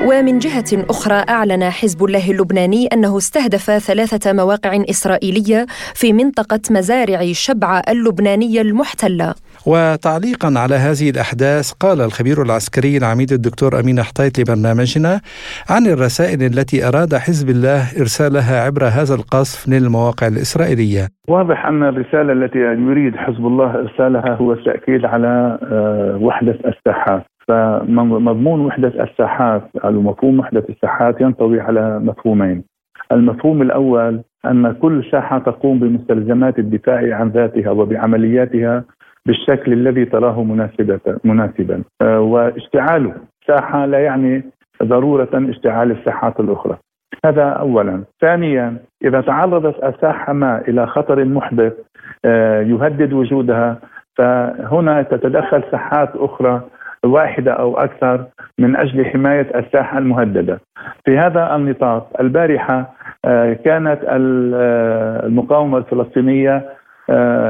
ومن 0.05 0.39
جهة 0.39 0.85
أخرى 0.89 1.23
أعلن 1.29 1.69
حزب 1.69 2.03
الله 2.05 2.31
اللبناني 2.31 2.87
أنه 2.87 3.17
استهدف 3.17 3.71
ثلاثة 3.71 4.33
مواقع 4.33 4.83
إسرائيلية 4.89 5.65
في 5.95 6.13
منطقة 6.13 6.59
مزارع 6.69 7.31
شبعة 7.31 7.81
اللبنانية 7.89 8.61
المحتلة. 8.61 9.35
وتعليقا 9.67 10.49
على 10.63 10.75
هذه 10.75 11.09
الأحداث 11.09 11.71
قال 11.71 12.01
الخبير 12.01 12.41
العسكري 12.41 12.97
العميد 12.97 13.31
الدكتور 13.31 13.79
أمين 13.79 14.01
حطيت 14.01 14.39
لبرنامجنا 14.39 15.21
عن 15.69 15.83
الرسائل 15.87 16.39
التي 16.41 16.87
أراد 16.87 17.15
حزب 17.15 17.49
الله 17.49 17.81
إرسالها 18.01 18.65
عبر 18.65 18.83
هذا 18.83 19.15
القصف 19.15 19.69
للمواقع 19.69 20.27
الإسرائيلية. 20.27 21.07
واضح 21.27 21.65
أن 21.65 21.83
الرسالة 21.83 22.33
التي 22.33 22.59
يريد 22.59 23.15
حزب 23.15 23.45
الله 23.45 23.75
إرسالها 23.75 24.35
هو 24.35 24.53
التأكيد 24.53 25.05
على 25.05 25.59
آه، 25.63 26.17
وحدة 26.21 26.57
الساحات. 26.65 27.23
فمضمون 27.47 28.65
وحدة 28.65 28.93
الساحات 29.03 29.63
أو 29.83 29.91
مفهوم 29.91 30.39
وحدة 30.39 30.63
الساحات 30.69 31.21
ينطوي 31.21 31.61
على 31.61 31.99
مفهومين. 31.99 32.63
المفهوم 33.11 33.61
الأول 33.61 34.21
أن 34.45 34.71
كل 34.71 35.03
ساحة 35.11 35.39
تقوم 35.39 35.79
بمستلزمات 35.79 36.59
الدفاع 36.59 37.15
عن 37.15 37.29
ذاتها 37.29 37.71
وبعملياتها 37.71 38.83
بالشكل 39.27 39.73
الذي 39.73 40.05
تراه 40.05 40.43
مناسبة 40.43 40.99
مناسبا. 41.23 41.83
آه، 42.01 42.19
واشتعال 42.19 43.13
ساحة 43.47 43.85
لا 43.85 43.99
يعني 43.99 44.43
ضرورة 44.83 45.29
اشتعال 45.33 45.91
الساحات 45.91 46.39
الأخرى. 46.39 46.77
هذا 47.25 47.43
أولا. 47.43 48.03
ثانيا 48.21 48.77
إذا 49.03 49.21
تعرضت 49.21 49.83
الساحة 49.83 50.33
ما 50.33 50.61
إلى 50.67 50.87
خطر 50.87 51.25
محدث 51.25 51.73
آه، 52.25 52.61
يهدد 52.61 53.13
وجودها 53.13 53.77
فهنا 54.17 55.01
تتدخل 55.01 55.63
ساحات 55.71 56.15
أخرى 56.15 56.61
واحدة 57.05 57.51
أو 57.51 57.77
أكثر 57.77 58.25
من 58.59 58.75
أجل 58.75 59.05
حماية 59.05 59.47
الساحة 59.55 59.97
المهددة. 59.97 60.59
في 61.05 61.17
هذا 61.17 61.55
النطاق 61.55 62.07
البارحة 62.19 62.93
آه، 63.25 63.53
كانت 63.53 63.99
المقاومة 65.25 65.77
الفلسطينية 65.77 66.55
آه، 66.55 66.63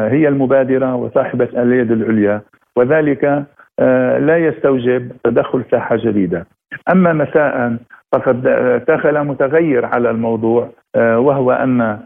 هي 0.10 0.28
المبادرة 0.28 0.96
وصاحبة 0.96 1.50
اليد 1.56 1.92
العليا 1.92 2.42
وذلك 2.76 3.46
آه، 3.80 4.20
لا 4.20 4.38
يستوجب 4.38 5.12
تدخل 5.24 5.64
ساحة 5.72 5.96
جديدة. 5.96 6.46
أما 6.92 7.14
مساء 7.14 7.78
فقد 8.14 8.42
دخل 8.88 9.24
متغير 9.24 9.86
على 9.86 10.10
الموضوع 10.10 10.70
آه، 10.96 11.20
وهو 11.20 11.52
أن 11.52 12.00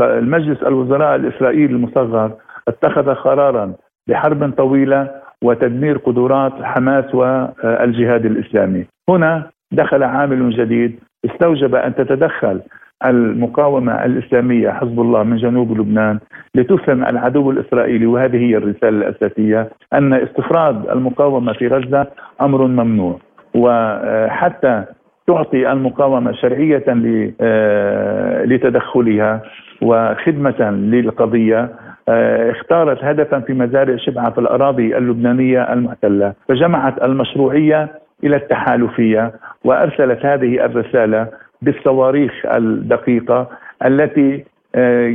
المجلس 0.00 0.62
الوزراء 0.62 1.16
الإسرائيلي 1.16 1.72
المصغر 1.72 2.32
اتخذ 2.68 3.14
قرارا 3.14 3.72
بحرب 4.08 4.52
طويلة 4.56 5.10
وتدمير 5.44 5.98
قدرات 5.98 6.52
حماس 6.62 7.14
والجهاد 7.14 8.26
الإسلامي. 8.26 8.86
هنا 9.08 9.50
دخل 9.72 10.02
عامل 10.02 10.50
جديد 10.50 10.98
استوجب 11.24 11.74
أن 11.74 11.94
تتدخل 11.94 12.60
المقاومة 13.04 14.04
الإسلامية 14.04 14.70
حزب 14.70 15.00
الله 15.00 15.22
من 15.22 15.36
جنوب 15.36 15.80
لبنان 15.80 16.18
لتفهم 16.54 17.04
العدو 17.04 17.50
الإسرائيلي 17.50 18.06
وهذه 18.06 18.36
هي 18.36 18.56
الرسالة 18.56 19.08
الأساسية 19.08 19.68
أن 19.94 20.14
استفراد 20.14 20.88
المقاومة 20.88 21.52
في 21.52 21.68
غزة 21.68 22.06
أمر 22.40 22.66
ممنوع. 22.66 23.18
وحتى 23.54 24.84
تعطي 25.26 25.72
المقاومة 25.72 26.32
شرعية 26.32 26.84
آه، 27.40 28.44
لتدخلها 28.44 29.42
وخدمة 29.82 30.70
للقضية 30.70 31.70
آه، 32.08 32.50
اختارت 32.50 33.04
هدفا 33.04 33.40
في 33.40 33.52
مزارع 33.52 33.96
شبعة 33.96 34.30
في 34.30 34.38
الأراضي 34.38 34.96
اللبنانية 34.96 35.72
المحتلة 35.72 36.32
فجمعت 36.48 37.02
المشروعية 37.02 37.88
إلى 38.24 38.36
التحالفية 38.36 39.32
وأرسلت 39.64 40.26
هذه 40.26 40.64
الرسالة 40.64 41.28
بالصواريخ 41.62 42.32
الدقيقة 42.46 43.48
التي 43.86 44.44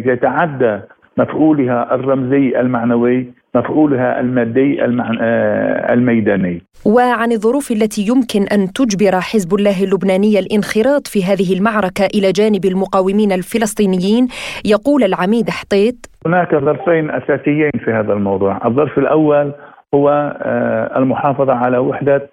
يتعدى 0.05 0.79
مفعولها 1.17 1.95
الرمزي 1.95 2.59
المعنوي 2.59 3.33
مفعولها 3.55 4.19
المادي 4.19 4.83
آه، 4.83 5.93
الميداني. 5.93 6.61
وعن 6.85 7.31
الظروف 7.31 7.71
التي 7.71 8.01
يمكن 8.07 8.43
أن 8.55 8.73
تجبر 8.73 9.19
حزب 9.19 9.55
الله 9.55 9.83
اللبناني 9.83 10.39
الانخراط 10.39 11.07
في 11.07 11.23
هذه 11.23 11.57
المعركة 11.57 12.05
إلى 12.15 12.31
جانب 12.31 12.65
المقاومين 12.65 13.31
الفلسطينيين 13.31 14.27
يقول 14.65 15.03
العميد 15.03 15.49
حطيط. 15.49 15.95
هناك 16.25 16.55
ظرفين 16.55 17.09
أساسيين 17.09 17.71
في 17.85 17.91
هذا 17.91 18.13
الموضوع، 18.13 18.59
الظرف 18.65 18.97
الأول 18.97 19.51
هو 19.95 20.35
آه، 20.41 20.97
المحافظة 20.99 21.53
على 21.53 21.77
وحدة 21.77 22.29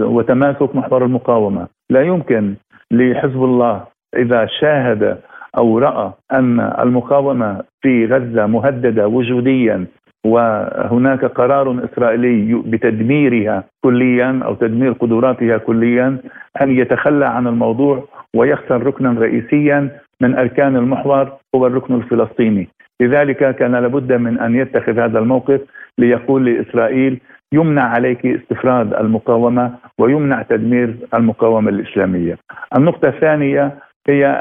وتماسك 0.00 0.76
محور 0.76 1.04
المقاومة، 1.04 1.66
لا 1.90 2.02
يمكن 2.02 2.54
لحزب 2.90 3.44
الله. 3.44 3.84
إذا 4.16 4.46
شاهد 4.46 5.18
أو 5.56 5.78
رأى 5.78 6.12
أن 6.32 6.60
المقاومة 6.60 7.62
في 7.80 8.06
غزة 8.06 8.46
مهددة 8.46 9.08
وجوديا 9.08 9.86
وهناك 10.26 11.24
قرار 11.24 11.84
إسرائيلي 11.84 12.62
بتدميرها 12.66 13.64
كليا 13.84 14.40
أو 14.44 14.54
تدمير 14.54 14.92
قدراتها 14.92 15.58
كليا 15.58 16.18
أن 16.62 16.70
يتخلى 16.70 17.26
عن 17.26 17.46
الموضوع 17.46 18.04
ويخسر 18.36 18.82
ركنا 18.82 19.20
رئيسيا 19.20 19.88
من 20.20 20.34
أركان 20.34 20.76
المحور 20.76 21.32
هو 21.54 21.66
الركن 21.66 21.94
الفلسطيني، 21.94 22.68
لذلك 23.00 23.56
كان 23.56 23.72
لابد 23.72 24.12
من 24.12 24.38
أن 24.38 24.54
يتخذ 24.54 24.98
هذا 24.98 25.18
الموقف 25.18 25.60
ليقول 25.98 26.44
لإسرائيل 26.44 27.20
يمنع 27.54 27.82
عليك 27.82 28.26
استفراد 28.26 28.94
المقاومة 28.94 29.72
ويمنع 29.98 30.42
تدمير 30.42 30.96
المقاومة 31.14 31.70
الإسلامية. 31.70 32.38
النقطة 32.76 33.08
الثانية 33.08 33.72
هي 34.08 34.40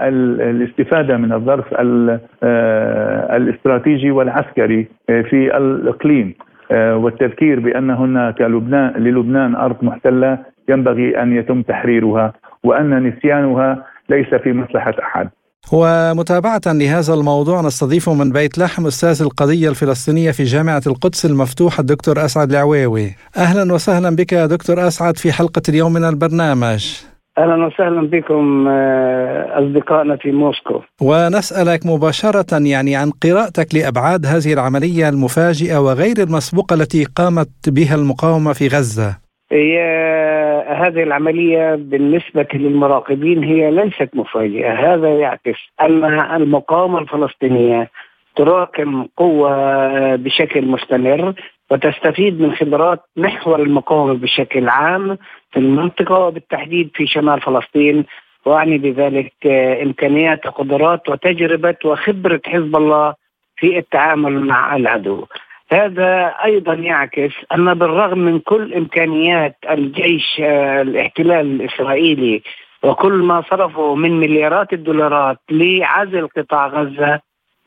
الاستفادة 0.50 1.18
من 1.18 1.34
الظرف 1.34 1.66
آه، 1.74 3.38
الاستراتيجي 3.38 4.12
والعسكري 4.12 4.88
آه، 5.10 5.22
في 5.22 5.58
الإقليم 5.58 6.34
آه، 6.72 6.98
والتذكير 6.98 7.60
بأن 7.60 7.90
هناك 7.90 8.42
لبنان 8.42 8.94
للبنان 8.98 9.56
أرض 9.56 9.84
محتلة 9.84 10.38
ينبغي 10.70 11.22
أن 11.22 11.36
يتم 11.36 11.62
تحريرها 11.62 12.34
وأن 12.64 13.04
نسيانها 13.08 13.86
ليس 14.10 14.36
في 14.36 14.54
مصلحة 14.54 14.94
أحد 15.04 15.30
ومتابعة 15.72 16.62
لهذا 16.68 17.14
الموضوع 17.14 17.62
نستضيف 17.62 18.10
من 18.10 18.32
بيت 18.32 18.58
لحم 18.58 18.88
أستاذ 18.88 19.22
القضية 19.22 19.70
الفلسطينية 19.70 20.32
في 20.32 20.44
جامعة 20.44 20.82
القدس 20.88 21.26
المفتوحة 21.26 21.82
الدكتور 21.82 22.26
أسعد 22.26 22.52
العويوي 22.52 23.16
أهلا 23.38 23.74
وسهلا 23.74 24.16
بك 24.16 24.34
يا 24.34 24.46
دكتور 24.46 24.88
أسعد 24.88 25.18
في 25.18 25.32
حلقة 25.32 25.62
اليوم 25.70 25.94
من 25.94 26.04
البرنامج 26.04 26.96
أهلا 27.38 27.66
وسهلا 27.66 28.08
بكم 28.10 28.68
آه، 28.68 29.60
أصدقائنا 29.60 30.18
في 30.18 30.32
موسكو. 30.32 30.82
ونسألك 31.02 31.86
مباشرة 31.86 32.46
يعني 32.52 32.96
عن 32.96 33.12
قراءتك 33.12 33.76
لأبعاد 33.76 34.26
هذه 34.26 34.54
العملية 34.54 35.10
المفاجئة 35.10 35.78
وغير 35.78 36.18
المسبوقة 36.18 36.74
التي 36.74 37.04
قامت 37.04 37.50
بها 37.68 37.96
المقاومة 37.96 38.54
في 38.54 38.68
غزة. 38.68 39.23
هذه 39.54 41.04
العملية 41.04 41.76
بالنسبة 41.76 42.48
للمراقبين 42.54 43.44
هي 43.44 43.72
ليست 43.72 44.10
مفاجئة، 44.14 44.94
هذا 44.94 45.10
يعكس 45.20 45.60
ان 45.82 46.04
المقاومة 46.20 47.00
الفلسطينية 47.00 47.90
تراكم 48.36 49.08
قوة 49.18 50.16
بشكل 50.16 50.66
مستمر 50.66 51.34
وتستفيد 51.72 52.42
من 52.42 52.56
خبرات 52.56 53.00
محور 53.18 53.62
المقاومة 53.62 54.14
بشكل 54.14 54.70
عام 54.70 55.18
في 55.52 55.60
المنطقة 55.60 56.20
وبالتحديد 56.20 56.90
في 56.94 57.08
شمال 57.08 57.42
فلسطين 57.42 58.06
وأعني 58.46 58.78
بذلك 58.78 59.48
إمكانيات 59.84 60.46
وقدرات 60.46 61.10
وتجربة 61.10 61.76
وخبرة 61.86 62.42
حزب 62.46 62.76
الله 62.76 63.14
في 63.58 63.78
التعامل 63.78 64.46
مع 64.46 64.76
العدو. 64.76 65.26
هذا 65.74 66.36
أيضا 66.46 66.74
يعكس 66.74 67.32
أن 67.52 67.74
بالرغم 67.74 68.20
من 68.20 68.40
كل 68.40 68.74
إمكانيات 68.74 69.56
الجيش 69.70 70.42
آه، 70.44 70.82
الاحتلال 70.82 71.62
الإسرائيلي 71.62 72.42
وكل 72.84 73.14
ما 73.14 73.44
صرفه 73.50 73.96
من 73.96 74.20
مليارات 74.20 74.74
الدولارات 74.74 75.38
لعزل 75.52 76.28
قطاع 76.28 76.68
غزة 76.68 77.20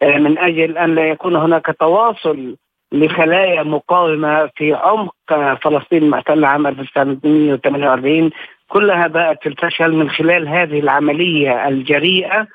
آه، 0.02 0.18
من 0.18 0.38
أجل 0.38 0.78
أن 0.78 0.94
لا 0.94 1.08
يكون 1.08 1.36
هناك 1.36 1.76
تواصل 1.80 2.56
لخلايا 2.92 3.62
مقاومة 3.62 4.50
في 4.56 4.74
عمق 4.74 5.14
فلسطين 5.62 6.02
المحتلة 6.02 6.48
عام 6.48 6.66
1948 6.66 8.30
كلها 8.68 9.06
باءت 9.06 9.42
في 9.42 9.48
الفشل 9.48 9.92
من 9.92 10.10
خلال 10.10 10.48
هذه 10.48 10.80
العملية 10.80 11.68
الجريئة. 11.68 12.46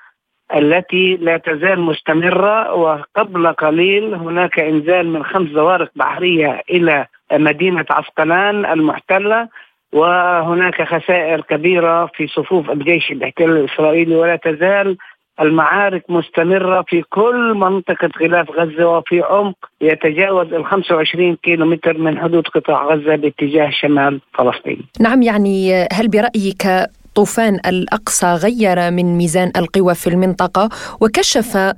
التي 0.56 1.18
لا 1.22 1.38
تزال 1.38 1.80
مستمرة 1.80 2.74
وقبل 2.74 3.48
قليل 3.48 4.14
هناك 4.14 4.60
إنزال 4.60 5.08
من 5.08 5.24
خمس 5.24 5.50
زوارق 5.50 5.90
بحرية 5.96 6.62
إلى 6.70 7.06
مدينة 7.34 7.86
عسقلان 7.90 8.66
المحتلة 8.66 9.48
وهناك 9.94 10.82
خسائر 10.82 11.42
كبيرة 11.42 12.06
في 12.06 12.28
صفوف 12.28 12.70
الجيش 12.70 13.12
الاحتلال 13.12 13.58
الإسرائيلي 13.58 14.16
ولا 14.16 14.36
تزال 14.36 14.98
المعارك 15.42 16.04
مستمرة 16.10 16.82
في 16.88 17.02
كل 17.02 17.54
منطقة 17.54 18.10
غلاف 18.22 18.52
غزة 18.52 18.88
وفي 18.88 19.22
عمق 19.22 19.56
يتجاوز 19.82 20.54
ال 20.54 20.66
25 20.66 21.36
كيلو 21.36 21.78
من 21.86 22.20
حدود 22.20 22.48
قطاع 22.48 22.86
غزة 22.86 23.16
باتجاه 23.16 23.70
شمال 23.70 24.22
فلسطين. 24.34 24.82
نعم 25.00 25.22
يعني 25.22 25.88
هل 25.94 26.08
برأيك 26.08 26.92
طوفان 27.16 27.60
الأقصى 27.66 28.34
غير 28.34 28.92
من 28.92 29.18
ميزان 29.18 29.52
القوى 29.58 29.96
في 29.96 30.08
المنطقة 30.08 30.70
وكشف 31.02 31.74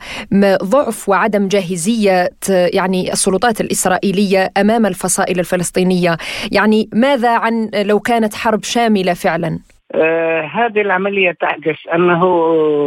ضعف 0.63 1.09
وعدم 1.09 1.47
جاهزية 1.47 2.29
يعني 2.49 3.11
السلطات 3.11 3.61
الإسرائيلية 3.61 4.49
أمام 4.57 4.85
الفصائل 4.85 5.39
الفلسطينية، 5.39 6.17
يعني 6.51 6.89
ماذا 6.93 7.37
عن 7.37 7.69
لو 7.75 7.99
كانت 7.99 8.33
حرب 8.33 8.63
شاملة 8.63 9.13
فعلا؟ 9.13 9.59
آه 9.95 10.41
هذه 10.41 10.81
العملية 10.81 11.31
تعكس 11.31 11.87
أنه 11.93 12.21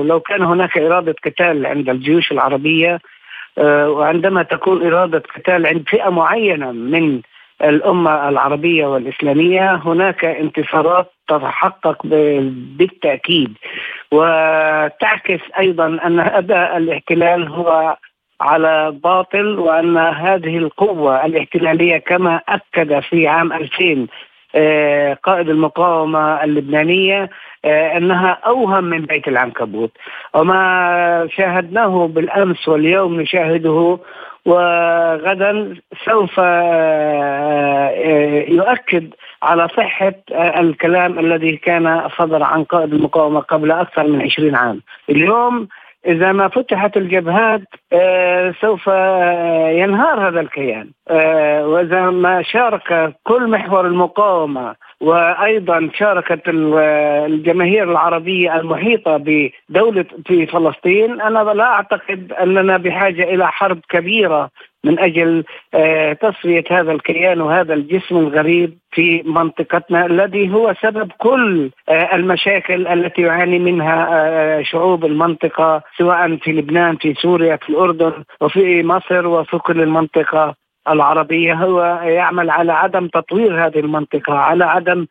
لو 0.05 0.21
كان 0.21 0.43
هناك 0.43 0.79
إرادة 0.79 1.15
قتال 1.25 1.67
عند 1.67 1.89
الجيوش 1.89 2.33
العربية 2.33 2.99
آه 3.59 3.91
وعندما 3.91 4.43
تكون 4.43 4.87
إرادة 4.87 5.23
قتال 5.37 5.67
عند 5.67 5.85
فئة 5.89 6.09
معينة 6.09 6.73
من 6.73 7.21
الأمة 7.63 8.29
العربية 8.29 8.87
والإسلامية 8.87 9.75
هناك 9.75 10.25
انتصارات 10.25 11.13
تتحقق 11.29 12.07
بالتأكيد. 12.79 13.57
وتعكس 14.13 15.41
أيضا 15.59 15.87
أن 15.87 16.21
أداء 16.21 16.77
الاحتلال 16.77 17.49
هو 17.49 17.97
على 18.41 18.91
باطل 19.05 19.59
وأن 19.59 19.97
هذه 19.97 20.59
القوة 20.59 21.27
الاحتلالية 21.27 21.99
كما 21.99 22.41
أكد 22.49 23.01
في 23.01 23.29
عام 23.29 23.53
2000 23.53 24.07
آه، 24.55 25.15
قائد 25.15 25.49
المقاومة 25.49 26.45
اللبنانية 26.45 27.31
آه، 27.65 27.97
أنها 27.97 28.39
أوهم 28.47 28.85
من 28.85 29.01
بيت 29.07 29.29
العنكبوت. 29.29 29.91
وما 30.35 31.29
شاهدناه 31.37 32.07
بالأمس 32.07 32.69
واليوم 32.69 33.21
نشاهده 33.21 33.99
وغدا 34.45 35.77
سوف 36.05 36.35
آه، 36.39 37.91
يؤكد 38.49 39.15
على 39.43 39.69
صحة 39.69 40.13
الكلام 40.61 41.19
الذي 41.19 41.57
كان 41.57 42.09
صدر 42.19 42.43
عن 42.43 42.65
قائد 42.65 42.93
المقاومة 42.95 43.41
قبل 43.41 43.71
أكثر 43.71 44.07
من 44.07 44.23
20 44.23 44.55
عام. 44.55 44.83
اليوم 45.11 45.69
إذا 46.07 46.33
ما 46.33 46.49
فتحت 46.49 46.97
الجبهات 46.97 47.63
آه 47.93 48.55
سوف 48.61 48.89
آه 48.89 49.69
ينهار 49.69 50.29
هذا 50.29 50.41
الكيان. 50.41 50.91
آه 51.09 51.67
وإذا 51.67 52.11
ما 52.11 52.43
شارك 52.43 53.15
كل 53.25 53.51
محور 53.51 53.87
المقاومة 53.87 54.75
وأيضا 55.01 55.91
شاركت 55.95 56.43
الجماهير 56.49 57.91
العربية 57.91 58.57
المحيطة 58.57 59.17
بدولة 59.17 60.05
في 60.27 60.47
فلسطين. 60.47 61.21
أنا 61.21 61.39
لا 61.39 61.65
أعتقد 61.65 62.33
أننا 62.33 62.77
بحاجة 62.77 63.23
إلى 63.23 63.53
حرب 63.53 63.81
كبيرة 63.89 64.51
من 64.85 64.99
أجل 64.99 65.45
آه، 65.75 66.13
تصفية 66.13 66.65
هذا 66.71 66.93
الكيان 66.93 67.41
وهذا 67.41 67.75
الجسم 67.75 68.17
الغريب 68.17 68.79
في 68.91 69.23
منطقتنا 69.23 70.07
الذي 70.07 70.55
هو 70.55 70.75
سبب 70.83 71.13
كل 71.19 71.71
آه، 71.89 72.15
المشاكل 72.17 72.87
التي 72.87 73.23
يعاني 73.23 73.59
منها 73.59 74.09
آه، 74.11 74.63
شعوب 74.63 75.05
المنطقة 75.05 75.83
سواء 75.99 76.37
في 76.37 76.53
لبنان 76.53 76.97
في 76.97 77.15
سوريا 77.15 77.57
في 77.57 77.69
الأردن 77.69 78.13
وفي 78.41 78.83
مصر 78.83 79.27
وفي 79.27 79.59
كل 79.59 79.83
المنطقة. 79.83 80.55
العربية 80.89 81.55
هو 81.55 81.83
يعمل 82.03 82.51
على 82.51 82.73
عدم 82.73 83.09
تطوير 83.09 83.67
هذه 83.67 83.79
المنطقة 83.79 84.35
على 84.35 84.65
عدم 84.65 85.07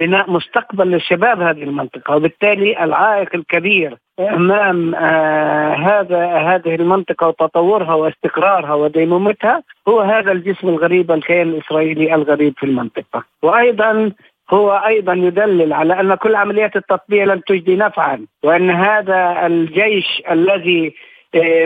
بناء 0.00 0.30
مستقبل 0.30 0.86
للشباب 0.90 1.40
هذه 1.40 1.62
المنطقة. 1.62 2.16
وبالتالي 2.16 2.84
العائق 2.84 3.28
الكبير 3.34 3.96
أمام 4.20 4.94
آه 4.94 5.74
هذا 5.74 6.26
هذه 6.26 6.74
المنطقة 6.74 7.28
وتطورها 7.28 7.94
واستقرارها 7.94 8.74
وديمومتها 8.74 9.62
هو 9.88 10.00
هذا 10.00 10.32
الجسم 10.32 10.68
الغريب 10.68 11.10
الكيان 11.12 11.48
الإسرائيلي 11.48 12.14
الغريب 12.14 12.54
في 12.58 12.66
المنطقة. 12.66 13.24
وأيضا 13.42 14.12
هو 14.50 14.72
أيضا 14.86 15.12
يدلل 15.12 15.72
على 15.72 16.00
أن 16.00 16.14
كل 16.14 16.34
عمليات 16.34 16.76
التطبيع 16.76 17.24
لم 17.24 17.40
تجدي 17.40 17.76
نفعا 17.76 18.26
وأن 18.44 18.70
هذا 18.70 19.46
الجيش 19.46 20.22
الذي 20.30 20.94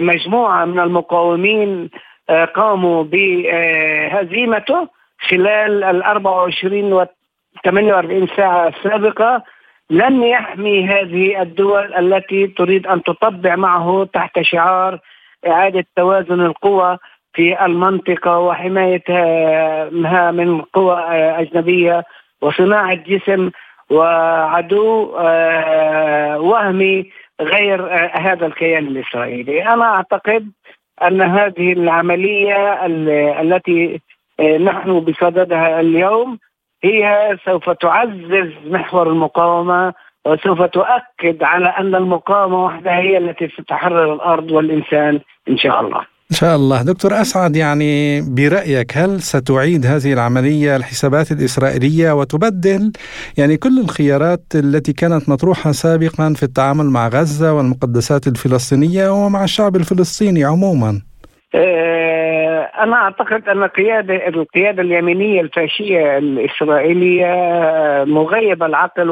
مجموعة 0.01 0.65
من 0.65 0.81
المقاومين 0.81 1.91
قاموا 2.31 3.05
بهزيمته 3.05 4.89
خلال 5.29 5.85
ال 5.85 6.03
24 6.03 6.93
و 6.93 7.07
48 7.65 8.29
ساعة 8.37 8.69
السابقة. 8.69 9.43
لم 9.91 10.23
يحمي 10.23 10.85
هذه 10.85 11.43
الدول 11.43 11.95
التي 11.95 12.47
تريد 12.47 12.87
أن 12.87 13.03
تطبع 13.03 13.57
معه 13.57 14.09
تحت 14.13 14.41
شعار 14.41 14.99
إعادة 15.47 15.85
توازن 15.97 16.41
القوى 16.41 16.99
في 17.33 17.65
المنطقة 17.65 18.39
وحمايتها 18.39 20.31
من 20.31 20.61
قوى 20.61 21.01
أجنبية 21.13 22.05
وصناعة 22.41 22.95
جسم 22.95 23.51
وعدو 23.91 25.17
آه، 25.19 26.41
وهمي 26.41 27.11
غير 27.41 27.93
آه، 27.93 28.19
هذا 28.19 28.47
الكيان 28.47 28.87
الإسرائيلي، 28.87 29.69
أنا 29.69 29.85
أعتقد 29.85 30.51
أن 31.03 31.23
هذه 31.23 31.73
العملية 31.73 32.87
التي 33.41 34.01
آه، 34.41 34.59
نحن 34.59 35.01
بصددها 35.01 35.81
اليوم 35.81 36.39
هي 36.85 37.37
سوف 37.45 37.71
تعزز 37.71 38.53
محور 38.67 39.09
المقاومة 39.09 39.95
وسوف 40.27 40.63
تؤكد 40.63 41.43
على 41.43 41.69
أن 41.69 41.95
المقاومة 41.95 42.65
وحدها 42.65 42.99
هي 42.99 43.19
التي 43.19 43.49
ستحرر 43.49 44.15
الأرض 44.15 44.51
والإنسان 44.51 45.21
إن 45.49 45.57
شاء 45.57 45.81
الله. 45.81 46.16
إن 46.31 46.37
شاء 46.37 46.57
الله 46.57 46.83
دكتور 46.83 47.21
أسعد 47.21 47.57
يعني 47.57 48.21
برأيك 48.21 48.97
هل 48.97 49.21
ستعيد 49.21 49.87
هذه 49.87 50.13
العملية 50.13 50.77
الحسابات 50.77 51.33
الإسرائيلية 51.33 52.13
وتبدل 52.13 52.93
يعني 53.39 53.57
كل 53.57 53.79
الخيارات 53.81 54.43
التي 54.55 54.93
كانت 54.93 55.29
مطروحة 55.29 55.73
سابقا 55.73 56.33
في 56.37 56.43
التعامل 56.43 56.85
مع 56.85 57.09
غزة 57.09 57.55
والمقدسات 57.55 58.27
الفلسطينية 58.27 59.11
ومع 59.11 59.45
الشعب 59.45 59.77
الفلسطيني 59.77 60.45
عموما؟ 60.45 61.01
آه، 61.55 62.71
أنا 62.83 62.97
أعتقد 62.97 63.49
أن 63.49 63.63
القياده 63.63 64.29
القيادة 64.29 64.83
اليمينية 64.83 65.41
الفاشية 65.41 66.19
الإسرائيلية 66.19 67.35
مغيبه 68.05 68.67
العقل 68.67 69.11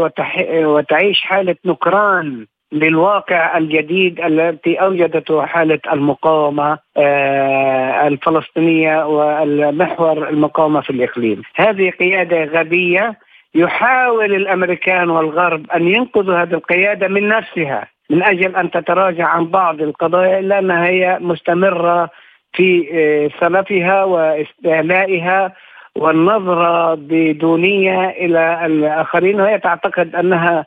وتعيش 0.67 1.21
حالة 1.21 1.57
نكران 1.67 2.47
للواقع 2.75 3.59
الجديد 3.59 4.21
التي 4.21 4.77
أوجدته 4.77 5.47
حالة 5.47 5.81
المقاومة 5.93 6.79
آه، 6.97 8.07
الفلسطينية 8.07 9.07
والمحور 9.07 10.29
المقاومة 10.29 10.81
في 10.81 10.91
الإقليم. 10.91 11.43
هذه 11.57 11.91
قيادة 11.91 12.45
غبية 12.45 13.19
يحاول 13.55 14.35
الأمريكان 14.35 15.11
والغرب 15.11 15.71
أن 15.71 15.89
ينقذوا 15.89 16.43
هذه 16.43 16.55
القيادة 16.55 17.09
من 17.09 17.29
نفسها 17.29 17.89
من 18.11 18.23
أجل 18.23 18.57
أن 18.57 18.71
تتراجع 18.71 19.27
عن 19.27 19.47
بعض 19.47 19.81
القضايا 19.81 20.39
إلا 20.39 20.59
أنها 20.59 20.87
هي 20.87 21.19
مستمرة 21.21 22.11
في 22.53 22.89
آه، 22.93 23.41
سلفها 23.41 24.05
واستعلائها 24.05 25.53
والنظرة 25.97 26.95
بدونية 26.95 28.09
إلى 28.09 28.67
الآخرين 28.67 29.41
وهي 29.41 29.59
تعتقد 29.59 30.15
أنها 30.15 30.59
آه، 30.59 30.67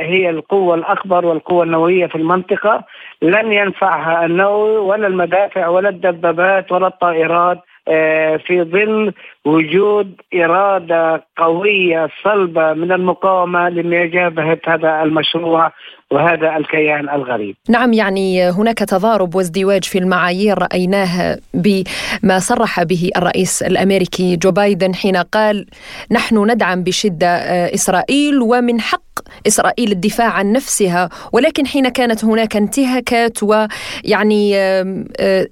هي 0.00 0.30
القوة 0.30 0.74
الأكبر 0.74 1.26
والقوة 1.26 1.64
النووية 1.64 2.06
في 2.06 2.14
المنطقة. 2.14 2.84
لن 3.22 3.52
ينفعها 3.52 4.26
النووي 4.26 4.76
ولا 4.76 5.06
المدافع 5.06 5.68
ولا 5.68 5.88
الدبابات 5.88 6.72
ولا 6.72 6.86
الطائرات 6.86 7.58
آه، 7.88 8.36
في 8.36 8.62
ظل 8.62 9.12
وجود 9.44 10.14
إرادة 10.34 11.24
قوية 11.36 12.08
صلبة 12.24 12.72
من 12.72 12.92
المقاومة 12.92 13.68
لمجابهة 13.68 14.58
هذا 14.66 15.02
المشروع 15.02 15.72
وهذا 16.10 16.56
الكيان 16.56 17.08
الغريب. 17.08 17.56
نعم 17.68 17.92
يعني 17.92 18.50
هناك 18.50 18.78
تضارب 18.78 19.34
وازدواج 19.34 19.84
في 19.84 19.98
المعايير 19.98 20.58
رأيناه 20.58 21.38
بما 21.54 22.38
صرح 22.38 22.82
به 22.82 23.10
الرئيس 23.16 23.62
الأمريكي 23.62 24.36
جو 24.36 24.50
بايدن 24.50 24.94
حين 24.94 25.16
قال 25.16 25.66
نحن 26.10 26.50
ندعم 26.50 26.82
بشدة 26.82 27.26
آه، 27.26 27.74
إسرائيل 27.74 28.40
ومن 28.42 28.80
حق 28.80 29.02
إسرائيل 29.46 29.92
الدفاع 29.92 30.28
عن 30.28 30.52
نفسها 30.52 31.08
ولكن 31.32 31.66
حين 31.66 31.88
كانت 31.88 32.24
هناك 32.24 32.56
انتهاكات 32.56 33.38
ويعني 33.42 34.56
آه، 34.56 35.04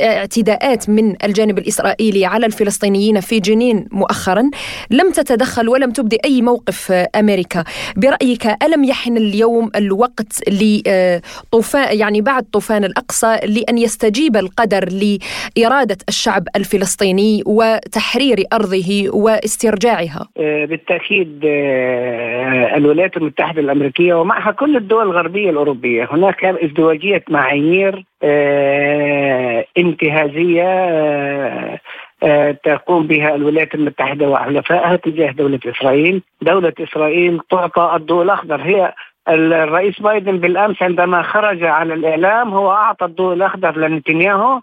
اعتداءات 0.03 0.88
من 0.88 1.24
الجانب 1.24 1.59
الإسرائيلي 1.59 2.26
على 2.26 2.46
الفلسطينيين 2.46 3.20
في 3.20 3.40
جنين 3.40 3.80
مؤخرا 3.93 4.51
لم 4.90 5.11
تتدخل 5.11 5.69
ولم 5.69 5.90
تبدي 5.90 6.19
أي 6.25 6.43
موقف 6.43 6.93
آه، 6.93 7.09
أمريكا. 7.16 7.64
برأيك 7.97 8.47
ألم 8.47 8.85
يحن 8.85 9.16
اليوم 9.16 9.71
الوقت 9.77 10.49
لطوفان 10.49 11.99
يعني 11.99 12.21
بعد 12.21 12.43
طوفان 12.53 12.85
الأقصى 12.85 13.37
لأن 13.45 13.79
يستجيب 13.79 14.37
القدر 14.37 14.88
لإرادة 15.57 15.97
الشعب 16.09 16.43
الفلسطيني 16.57 17.43
وتحرير 17.47 18.45
أرضه 18.53 19.11
واسترجاعها؟ 19.12 20.29
آه، 20.38 20.64
بالتأكيد 20.64 21.40
آه، 21.45 22.77
الولايات 22.77 23.16
المتحدة 23.16 23.61
الأمريكية 23.61 24.14
ومعها 24.14 24.51
كل 24.51 24.77
الدول 24.77 25.03
الغربية 25.03 25.51
الأوروبية. 25.51 26.09
هناك 26.12 26.45
ازدواجية 26.45 27.25
معايير 27.29 28.05
انتهازية 29.79 30.71
تقوم 32.64 33.06
بها 33.06 33.35
الولايات 33.35 33.74
المتحدة 33.74 34.28
وحلفائها 34.28 34.96
تجاه 34.96 35.30
دولة 35.30 35.61
إسرائيل. 35.66 36.22
دولة 36.42 36.72
إسرائيل 36.80 37.40
تعطى 37.50 37.92
الضوء 37.96 38.22
الأخضر. 38.22 38.62
هي 38.62 38.94
الرئيس 39.28 40.00
بايدن 40.00 40.38
بالأمس 40.38 40.83
عندما 40.83 41.22
خرج 41.22 41.64
على 41.64 41.94
الإعلام 41.94 42.54
هو 42.54 42.70
أعطى 42.70 43.04
الضوء 43.04 43.33
الأخضر 43.35 43.78
لنتنياهو. 43.78 44.61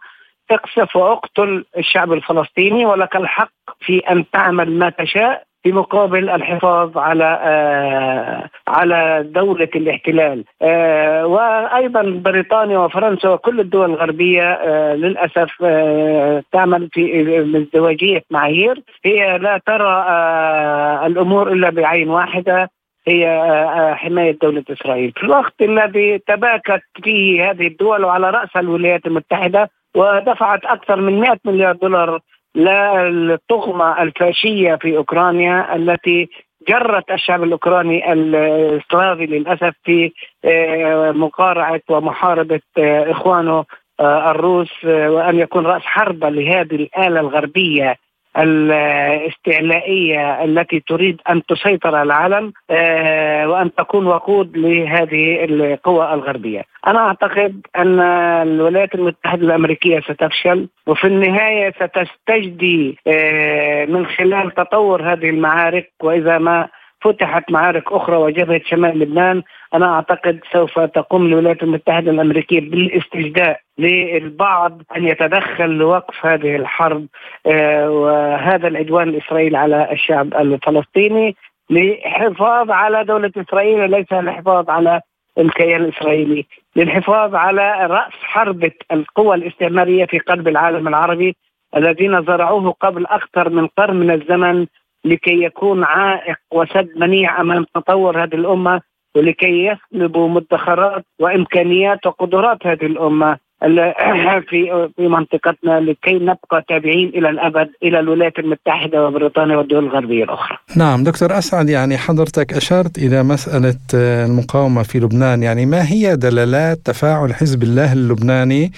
اقصف 0.51 0.95
وأقتل 0.95 1.65
الشعب 1.77 2.13
الفلسطيني 2.13 2.85
ولك 2.85 3.15
الحق 3.15 3.51
في 3.79 3.99
أن 3.99 4.25
تعمل 4.33 4.79
ما 4.79 4.89
تشاء. 4.89 5.46
في 5.63 5.71
مقابل 5.71 6.29
الحفاظ 6.29 6.97
على 6.97 7.39
آه 7.43 8.49
على 8.67 9.25
دولة 9.29 9.69
الاحتلال. 9.75 10.43
آه 10.61 11.25
وأيضا 11.25 12.01
بريطانيا 12.01 12.77
وفرنسا 12.77 13.29
وكل 13.29 13.59
الدول 13.59 13.89
الغربية 13.89 14.43
آه 14.43 14.95
للأسف 14.95 15.49
آه 15.63 16.43
تعمل 16.51 16.89
في 16.93 17.39
ازدواجية 17.57 18.23
معايير. 18.31 18.81
هي 19.05 19.37
لا 19.37 19.61
ترى 19.65 20.05
آه 20.07 21.05
الأمور 21.05 21.51
إلا 21.51 21.69
بعين 21.69 22.09
واحدة 22.09 22.69
هي 23.07 23.27
آه، 23.27 23.91
آه، 23.91 23.93
حماية 23.93 24.37
دولة 24.41 24.63
إسرائيل. 24.69 25.11
في 25.11 25.23
الوقت 25.23 25.61
الذي 25.61 26.19
تباكت 26.19 26.81
فيه 27.03 27.51
هذه 27.51 27.67
الدول 27.67 28.05
وعلى 28.05 28.29
رأسها 28.29 28.59
الولايات 28.59 29.05
المتحدة 29.05 29.69
ودفعت 29.95 30.65
أكثر 30.65 31.01
من 31.01 31.19
100 31.19 31.37
مليار 31.45 31.75
دولار 31.75 32.19
للطغمة 32.57 34.01
الفاشية 34.01 34.75
في 34.75 34.97
أوكرانيا 34.97 35.75
التي 35.75 36.29
جرت 36.67 37.11
الشعب 37.11 37.43
الأوكراني 37.43 38.13
السلافي 38.13 39.25
للأسف 39.25 39.73
في 39.83 40.11
آه، 40.45 41.11
مقارعة 41.11 41.81
ومحاربة 41.89 42.61
إخوانه 42.77 43.65
الروس 44.01 44.85
وأن 44.85 45.39
يكون 45.39 45.65
رأس 45.65 45.81
حربة 45.81 46.29
لهذه 46.29 46.75
الآلة 46.75 47.19
الغربية. 47.19 47.95
الاستعلائية 48.38 50.43
التي 50.43 50.80
تريد 50.80 51.21
أن 51.30 51.45
تسيطر 51.45 52.02
العالم 52.02 52.54
آه، 52.69 53.50
وأن 53.50 53.76
تكون 53.76 54.08
وقود 54.08 54.58
لهذه 54.58 55.45
القوى 55.45 56.13
الغربية. 56.13 56.63
أنا 56.88 57.00
أعتقد 57.00 57.62
أن 57.78 58.00
الولايات 58.47 58.95
المتحدة 58.95 59.45
الأمريكية 59.45 60.00
ستفشل 60.00 60.69
وفي 60.88 61.08
النهاية 61.08 61.71
ستستجدي 61.71 62.97
آه، 63.08 63.86
من 63.86 64.06
خلال 64.06 64.52
تطور 64.52 65.13
هذه 65.13 65.30
المعارك 65.30 65.91
وإذا 66.04 66.38
ما 66.38 66.67
فتحت 67.07 67.51
معارك 67.51 67.91
أخرى 67.91 68.15
وجبهة 68.15 68.61
شمال 68.65 68.99
لبنان. 68.99 69.43
أنا 69.73 69.95
أعتقد 69.95 70.39
سوف 70.53 70.79
تقوم 70.79 71.25
الولايات 71.25 71.63
المتحدة 71.63 72.11
الأمريكية 72.11 72.59
بالاستجداء 72.59 73.59
للبعض 73.77 74.81
أن 74.97 75.07
يتدخل 75.07 75.69
لوقف 75.69 76.25
هذه 76.25 76.55
الحرب 76.55 77.05
آه، 77.45 77.89
وهذا 77.89 78.67
العدوان 78.67 79.09
الاسرائيلي 79.09 79.57
على 79.57 79.91
الشعب 79.91 80.33
الفلسطيني 80.33 81.35
للحفاظ 81.69 82.71
على 82.71 83.03
دولة 83.03 83.31
إسرائيل 83.37 83.79
وليس 83.79 84.13
للحفاظ 84.13 84.69
على 84.69 85.01
الكيان 85.37 85.81
الإسرائيلي 85.81 86.45
للحفاظ 86.75 87.35
على 87.35 87.87
رأس 87.89 88.13
حربة 88.21 88.71
القوى 88.91 89.35
الاستعمارية 89.35 90.05
في 90.05 90.19
قلب 90.19 90.47
العالم 90.47 90.87
العربي 90.87 91.35
الذين 91.75 92.25
زرعوه 92.25 92.71
قبل 92.71 93.05
أكثر 93.05 93.49
من 93.49 93.67
قرن 93.67 93.95
من 93.95 94.11
الزمن. 94.11 94.67
لكي 95.07 95.43
يكون 95.43 95.83
عائق 95.83 96.37
وسد 96.53 96.89
منيع 96.95 97.41
أمام 97.41 97.65
تطور 97.75 98.23
هذه 98.23 98.35
الأمة 98.35 98.81
ولكي 99.15 99.65
يسلبوا 99.65 100.29
مدخرات 100.29 101.05
وإمكانيات 101.19 102.07
وقدرات 102.07 102.67
هذه 102.67 102.85
الأمة. 102.85 103.37
في 104.49 104.89
في 104.95 105.07
منطقتنا 105.07 105.79
لكي 105.79 106.13
نبقى 106.13 106.65
تابعين 106.69 107.09
إلى 107.09 107.29
الأبد 107.29 107.69
إلى 107.83 107.99
الولايات 107.99 108.39
المتحدة 108.39 109.05
وبريطانيا 109.05 109.57
والدول 109.57 109.85
الغربية 109.85 110.23
الأخرى. 110.23 110.57
نعم 110.75 111.03
دكتور 111.03 111.37
أسعد 111.37 111.69
يعني 111.69 111.97
حضرتك 111.97 112.53
أشرت 112.53 112.97
إلى 112.97 113.23
مسألة 113.23 113.77
المقاومة 113.93 114.83
في 114.83 114.99
لبنان، 114.99 115.43
يعني 115.43 115.65
ما 115.65 115.91
هي 115.91 116.15
دلالات 116.15 116.77
تفاعل 116.85 117.33
حزب 117.33 117.63
الله 117.63 117.93
اللبناني 117.93 118.71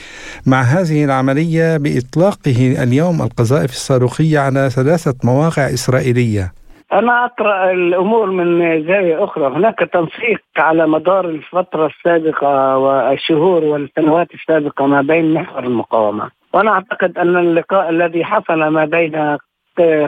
مع 0.46 0.62
هذه 0.62 1.06
العملية 1.06 1.78
بإطلاقه 1.78 2.84
اليوم 2.84 3.22
القذائف 3.22 3.72
الصاروخية 3.72 4.40
على 4.40 4.70
ثلاثة 4.70 5.16
مواقع 5.24 5.74
إسرائيلية؟ 5.74 6.60
أنا 6.94 7.26
أقرأ 7.26 7.72
الأمور 7.72 8.32
من 8.32 8.84
زاوية 8.88 9.24
أخرى. 9.24 9.48
هناك 9.48 9.80
تنسيق 9.80 10.42
على 10.58 10.88
مدار 10.88 11.26
الفترة 11.26 11.86
السابقة 11.86 12.78
والشهور 12.78 13.64
والسنوات 13.64 14.34
السابقة 14.34 14.86
ما 14.86 15.02
بين 15.02 15.34
محور 15.34 15.64
المقاومة. 15.64 16.32
وأنا 16.54 16.72
أعتقد 16.72 17.18
أن 17.18 17.38
اللقاء 17.38 17.90
الذي 17.90 18.26
حصل 18.26 18.68
ما 18.68 18.86
بين 18.86 19.38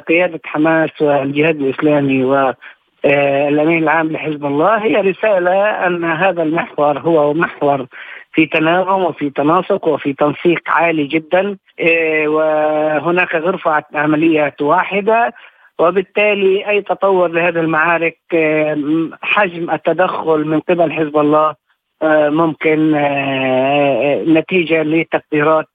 قيادة 0.08 0.39
حماس 0.46 1.02
والجهاد 1.02 1.56
الإسلامي 1.62 2.24
و 2.24 2.54
الامين 3.06 3.84
العام 3.84 4.12
لحزب 4.12 4.46
الله 4.46 4.78
هي 4.84 4.96
رسالة 4.96 5.65
أن 5.88 6.04
هذا 6.04 6.44
المحور 6.44 7.00
هو 7.00 7.34
محور 7.34 7.86
في 8.34 8.46
تناغم 8.46 9.04
وفي 9.04 9.30
تناسق 9.30 9.88
وفي 9.88 10.13
تنسيق 10.13 10.62
عالي 10.67 11.06
جدا. 11.08 11.58
وهناك 12.26 13.36
غرفة 13.36 13.84
عمليات 13.94 14.62
واحدة 14.62 15.34
وبالتالي 15.82 16.70
أي 16.70 16.82
تطور 16.82 17.28
لهذه 17.28 17.60
المعارك 17.60 18.17
آه، 18.34 19.10
حجم 19.22 19.72
التدخل 19.72 20.46
من 20.46 20.60
قبل 20.60 20.91
حزب 20.91 21.17
الله 21.17 21.56
آه، 22.02 22.30
ممكن 22.30 22.96
آه، 22.96 24.24
نتيجة 24.28 24.84
لتقديرات 24.84 25.70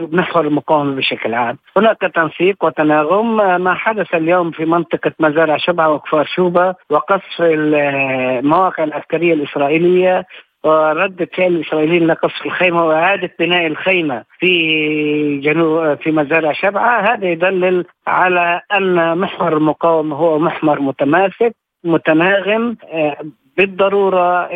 محور 0.00 0.46
المقاومة 0.46 0.94
بشكل 0.96 1.34
عام. 1.34 1.58
هناك 1.76 2.00
تنسيق 2.00 2.64
وتناغم 2.64 3.36
ما 3.62 3.74
حدث 3.74 4.14
اليوم 4.14 4.50
في 4.50 4.64
منطقة 4.64 5.12
مزارع 5.20 5.56
شبعة 5.56 5.92
وكفار 5.92 6.24
شوبة 6.24 6.74
وقصف 6.90 7.40
المواقع 7.40 8.84
العسكرية 8.84 9.34
الإسرائيلية 9.34 10.26
وردة 10.64 11.28
فعل 11.36 11.46
الإسرائيليين 11.46 12.06
لقصف 12.06 12.46
الخيمة 12.46 12.86
وإعادة 12.86 13.30
بناء 13.38 13.66
الخيمة 13.66 14.24
في 14.38 15.40
جنوب 15.42 15.94
في 15.94 16.10
مزارع 16.10 16.52
شبعة. 16.52 17.00
هذا 17.00 17.26
يدلل 17.26 17.84
على 18.06 18.60
أن 18.76 19.18
محور 19.18 19.56
المقاومة 19.56 20.16
هو 20.16 20.38
محور 20.38 20.80
متماسك 20.80 21.56
متناغم 21.84 22.76
آه، 22.92 23.16
بالضرورة 23.56 24.48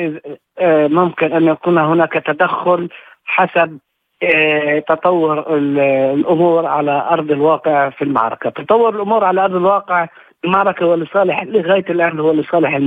آه، 0.58 0.86
ممكن 0.86 1.32
أن 1.32 1.44
يكون 1.44 1.78
هناك 1.78 2.12
تدخل 2.12 2.88
حسب 3.24 3.78
آه، 4.22 4.78
تطور 4.78 5.56
الأمور 5.56 6.66
على 6.66 7.08
أرض 7.10 7.30
الواقع 7.30 7.90
في 7.90 8.02
المعركة. 8.02 8.50
تطور 8.50 8.94
الأمور 8.94 9.24
على 9.24 9.44
أرض 9.44 9.54
الواقع 9.54 10.06
المعركة 10.44 10.84
هو 10.84 10.94
لصالح 10.94 11.42
لغاية 11.42 11.84
الآن 11.90 12.20
هو 12.20 12.32
لصالح 12.32 12.80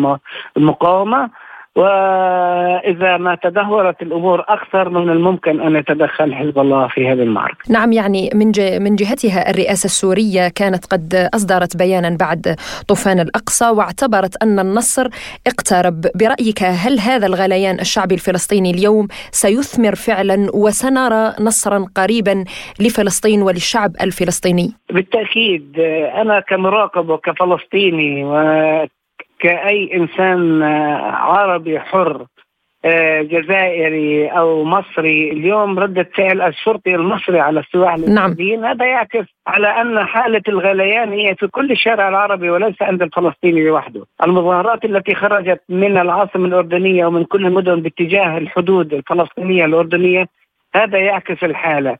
المقاومة. 0.58 1.30
وإذا 1.76 3.18
ما 3.18 3.38
تدهورت 3.44 4.02
الأمور 4.02 4.46
أكثر 4.48 4.90
من 4.90 5.10
الممكن 5.10 5.62
أن 5.62 5.76
يتدخل 5.76 6.36
حزب 6.36 6.60
الله 6.60 6.88
في 6.88 7.08
هذه 7.08 7.24
المعركة. 7.24 7.58
نعم 7.70 7.92
يعني 7.92 8.30
من 8.34 8.52
من 8.84 8.96
جهتها 8.96 9.50
الرئاسة 9.50 9.86
السورية 9.86 10.48
كانت 10.48 10.86
قد 10.86 11.30
أصدرت 11.36 11.78
بيانا 11.78 12.18
بعد 12.20 12.56
طوفان 12.88 13.20
الأقصى 13.20 13.70
واعتبرت 13.70 14.44
أن 14.44 14.60
النصر 14.60 15.08
اقترب، 15.48 16.02
برأيك 16.16 16.64
هل 16.64 17.00
هذا 17.00 17.28
الغليان 17.28 17.80
الشعبي 17.80 18.16
الفلسطيني 18.16 18.72
اليوم 18.72 19.08
سيثمر 19.32 19.96
فعلا 19.96 20.48
وسنرى 20.54 21.34
نصرا 21.40 21.86
قريبا 21.96 22.44
لفلسطين 22.80 23.42
وللشعب 23.42 23.92
الفلسطيني؟ 24.02 24.72
بالتأكيد 24.90 25.80
أنا 26.16 26.40
كمراقب 26.40 27.10
وكفلسطيني 27.10 28.24
و 28.24 28.36
كأي 29.42 29.96
إنسان 29.96 30.62
آه، 30.62 31.12
عربي 31.12 31.80
حر 31.80 32.26
آه، 32.86 33.22
جزائري 33.22 34.28
أو 34.28 34.64
مصري 34.64 35.32
اليوم 35.32 35.80
ردة 35.80 36.10
فعل 36.16 36.42
الشرطي 36.42 36.96
المصري 36.96 37.40
على 37.40 37.60
السواح 37.60 37.98
نعم. 37.98 38.36
هذا 38.64 38.86
يعكس 38.86 39.26
على 39.48 39.68
أن 39.68 40.06
حالة 40.06 40.42
الغليان 40.48 41.12
هي 41.12 41.36
في 41.36 41.48
كل 41.48 41.72
الشارع 41.72 42.10
العربي 42.10 42.50
وليس 42.50 42.82
عند 42.82 43.02
الفلسطيني 43.02 43.64
لوحده 43.64 44.06
المظاهرات 44.24 44.86
التي 44.86 45.16
خرجت 45.16 45.62
من 45.70 45.98
العاصمة 45.98 46.46
الأردنية 46.46 47.06
ومن 47.06 47.24
كل 47.24 47.46
المدن 47.46 47.82
باتجاه 47.82 48.38
الحدود 48.38 48.94
الفلسطينية 48.94 49.66
الأردنية 49.66 50.26
هذا 50.76 50.98
يعكس 50.98 51.44
الحالة 51.44 51.98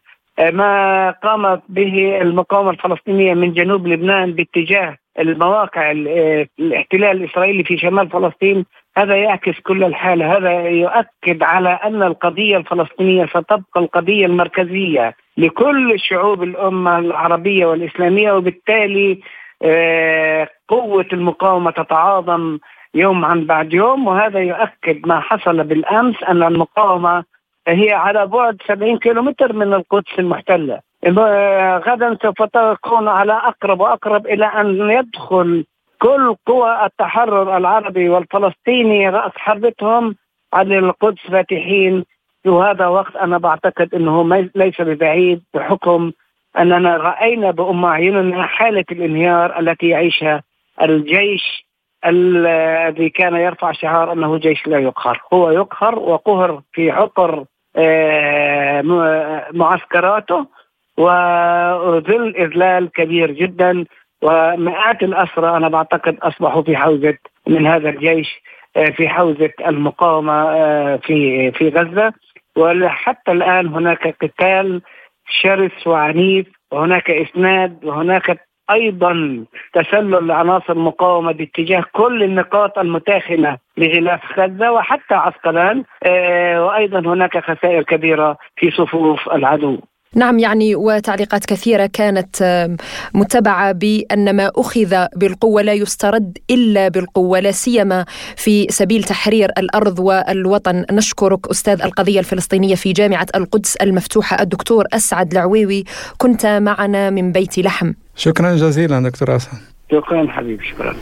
ما 0.50 1.12
قامت 1.12 1.62
به 1.70 2.22
المقاومة 2.22 2.70
الفلسطينية 2.70 3.34
من 3.34 3.54
جنوب 3.54 3.88
لبنان 3.88 4.34
باتجاه 4.34 4.98
المواقع 5.20 5.92
الاحتلال 5.92 7.24
الإسرائيلي 7.24 7.64
في 7.64 7.78
شمال 7.78 8.10
فلسطين 8.10 8.66
هذا 8.98 9.16
يعكس 9.16 9.60
كل 9.60 9.84
الحاله، 9.84 10.38
هذا 10.38 10.68
يؤكد 10.70 11.44
على 11.44 11.70
أن 11.70 12.04
القضية 12.04 12.58
الفلسطينية 12.58 13.26
ستبقى 13.26 13.78
القضية 13.78 14.26
المركزية 14.26 15.16
لكل 15.38 16.00
شعوب 16.00 16.44
الأمة 16.44 17.00
العربية 17.00 17.66
والإسلامية 17.66 18.32
وبالتالي 18.32 19.20
آه، 19.64 20.48
قوة 20.68 21.06
المقاومة 21.14 21.72
تتعاظم 21.72 22.60
يوم 22.94 23.26
عن 23.26 23.46
بعد 23.46 23.74
يوم. 23.74 24.08
وهذا 24.08 24.40
يؤكد 24.40 25.08
ما 25.08 25.20
حصل 25.20 25.64
بالأمس 25.64 26.24
أن 26.24 26.44
المقاومة 26.44 27.24
هي 27.68 27.92
على 27.92 28.28
بعد 28.28 28.58
70 28.68 28.98
كيلومتر 28.98 29.54
من 29.54 29.74
القدس 29.74 30.20
المحتلة. 30.20 30.80
غدا 31.88 32.18
سوف 32.22 32.44
تكون 32.44 33.08
على 33.08 33.34
أقرب 33.34 33.80
وأقرب 33.80 34.28
إلى 34.28 34.46
أن 34.46 34.90
يدخل 34.90 35.66
كل 36.00 36.36
قوى 36.48 36.86
التحرر 36.86 37.58
العربي 37.58 38.10
والفلسطيني 38.10 39.10
رأس 39.10 39.32
حربتهم 39.36 40.16
على 40.54 40.80
القدس 40.80 41.22
فاتحين. 41.32 42.04
في 42.44 42.50
هذا 42.50 42.88
وقت 42.88 43.16
أنا 43.16 43.38
بعتقد 43.38 43.96
إنه 43.96 44.50
ليس 44.56 44.82
ببعيد 44.82 45.44
بحكم 45.54 46.12
أننا 46.60 46.98
رأينا 46.98 47.52
بأم 47.52 47.86
أعيننا 47.86 48.46
حالة 48.46 48.86
الانهيار 48.92 49.60
التي 49.60 49.88
يعيشها 49.88 50.44
الجيش 50.82 51.66
الذي 52.06 53.10
كان 53.10 53.36
يرفع 53.36 53.72
شعار 53.72 54.12
أنه 54.12 54.38
جيش 54.38 54.68
لا 54.68 54.80
يقهر، 54.80 55.22
هو 55.34 55.52
يقهر 55.52 56.00
وقهر 56.00 56.62
في 56.74 56.92
عقر 56.92 57.40
آه، 57.40 57.46
معسكراته 59.54 60.48
وظل 60.98 62.36
إذلال 62.38 62.92
كبير 62.92 63.32
جدا 63.32 63.86
ومئات 64.22 65.04
الأسرى 65.04 65.58
أنا 65.58 65.70
بعتقد 65.70 66.18
أصبحوا 66.22 66.62
في 66.62 66.78
حوزة 66.78 67.18
من 67.48 67.68
هذا 67.68 67.90
الجيش 67.90 68.42
آه، 68.76 68.90
في 68.90 69.10
حوزة 69.10 69.52
المقاومة 69.68 70.34
آه، 70.34 70.96
في 70.96 71.52
في 71.52 71.70
غزة. 71.70 72.14
وحتى 72.56 73.32
الآن 73.32 73.68
هناك 73.68 74.16
قتال 74.22 74.82
شرس 75.42 75.88
وعنيف 75.88 76.48
وهناك 76.72 77.12
إسناد 77.12 77.86
وهناك 77.86 78.48
أيضا 78.72 79.46
تسلل 79.74 80.28
لعناصر 80.28 80.74
المقاومة 80.74 81.32
باتجاه 81.32 81.84
كل 81.94 82.24
النقاط 82.24 82.80
المتاخمه 82.80 83.58
لغلاف 83.78 84.40
غزة 84.40 84.72
وحتى 84.72 85.16
عسقلان 85.16 85.84
آه، 86.04 86.66
وأيضا 86.66 87.00
هناك 87.00 87.38
خسائر 87.38 87.84
كبيرة 87.84 88.38
في 88.56 88.72
صفوف 88.72 89.30
العدو. 89.30 89.80
نعم 90.16 90.40
يعني 90.40 90.76
وتعليقات 90.76 91.46
كثيرة 91.46 91.86
كانت 91.86 92.68
متبعة 93.14 93.72
بأن 93.72 94.36
ما 94.36 94.52
أخذ 94.56 95.06
بالقوة 95.16 95.62
لا 95.62 95.74
يسترد 95.74 96.38
إلا 96.50 96.88
بالقوة 96.88 97.40
لا 97.40 97.52
سيما 97.52 98.06
في 98.36 98.68
سبيل 98.70 99.04
تحرير 99.04 99.52
الأرض 99.58 100.00
والوطن. 100.00 100.86
نشكرك 100.92 101.50
أستاذ 101.50 101.82
القضية 101.82 102.20
الفلسطينية 102.20 102.76
في 102.76 102.94
جامعة 102.94 103.28
القدس 103.36 103.76
المفتوحة 103.76 104.42
الدكتور 104.42 104.86
أسعد 104.94 105.32
العويوي. 105.32 105.84
كنت 106.18 106.46
معنا 106.46 107.10
من 107.10 107.32
بيت 107.32 107.60
لحم. 107.60 107.94
شكرا 108.16 108.56
جزيلا 108.56 109.10
دكتور 109.10 109.36
أسعد. 109.36 109.71
شكرا 109.92 110.28
حبيبي 110.28 110.64
شكرا. 110.66 110.96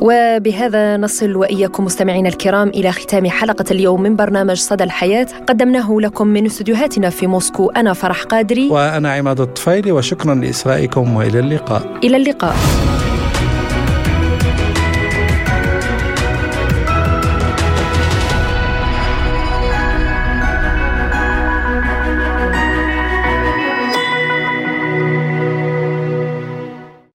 وبهذا 0.00 0.96
نصل 0.96 1.36
وإياكم 1.36 1.84
مستمعينا 1.84 2.28
الكرام 2.28 2.68
إلى 2.68 2.92
ختام 2.92 3.26
حلقة 3.26 3.64
اليوم 3.70 4.02
من 4.02 4.16
برنامج 4.16 4.56
صدى 4.56 4.84
الحياة. 4.84 5.26
قدمناه 5.46 5.96
لكم 6.00 6.26
من 6.26 6.46
استديوهاتنا 6.46 7.10
في 7.10 7.26
موسكو 7.26 7.70
أنا 7.70 7.92
فرح 7.92 8.22
قادري. 8.22 8.68
وأنا 8.70 9.12
عماد 9.12 9.40
الطفيلي 9.40 9.92
وشكرا 9.92 10.34
لاصغائكم 10.34 11.16
وإلى 11.16 11.38
اللقاء. 11.38 11.98
إلى 12.04 12.16
اللقاء. 12.16 12.54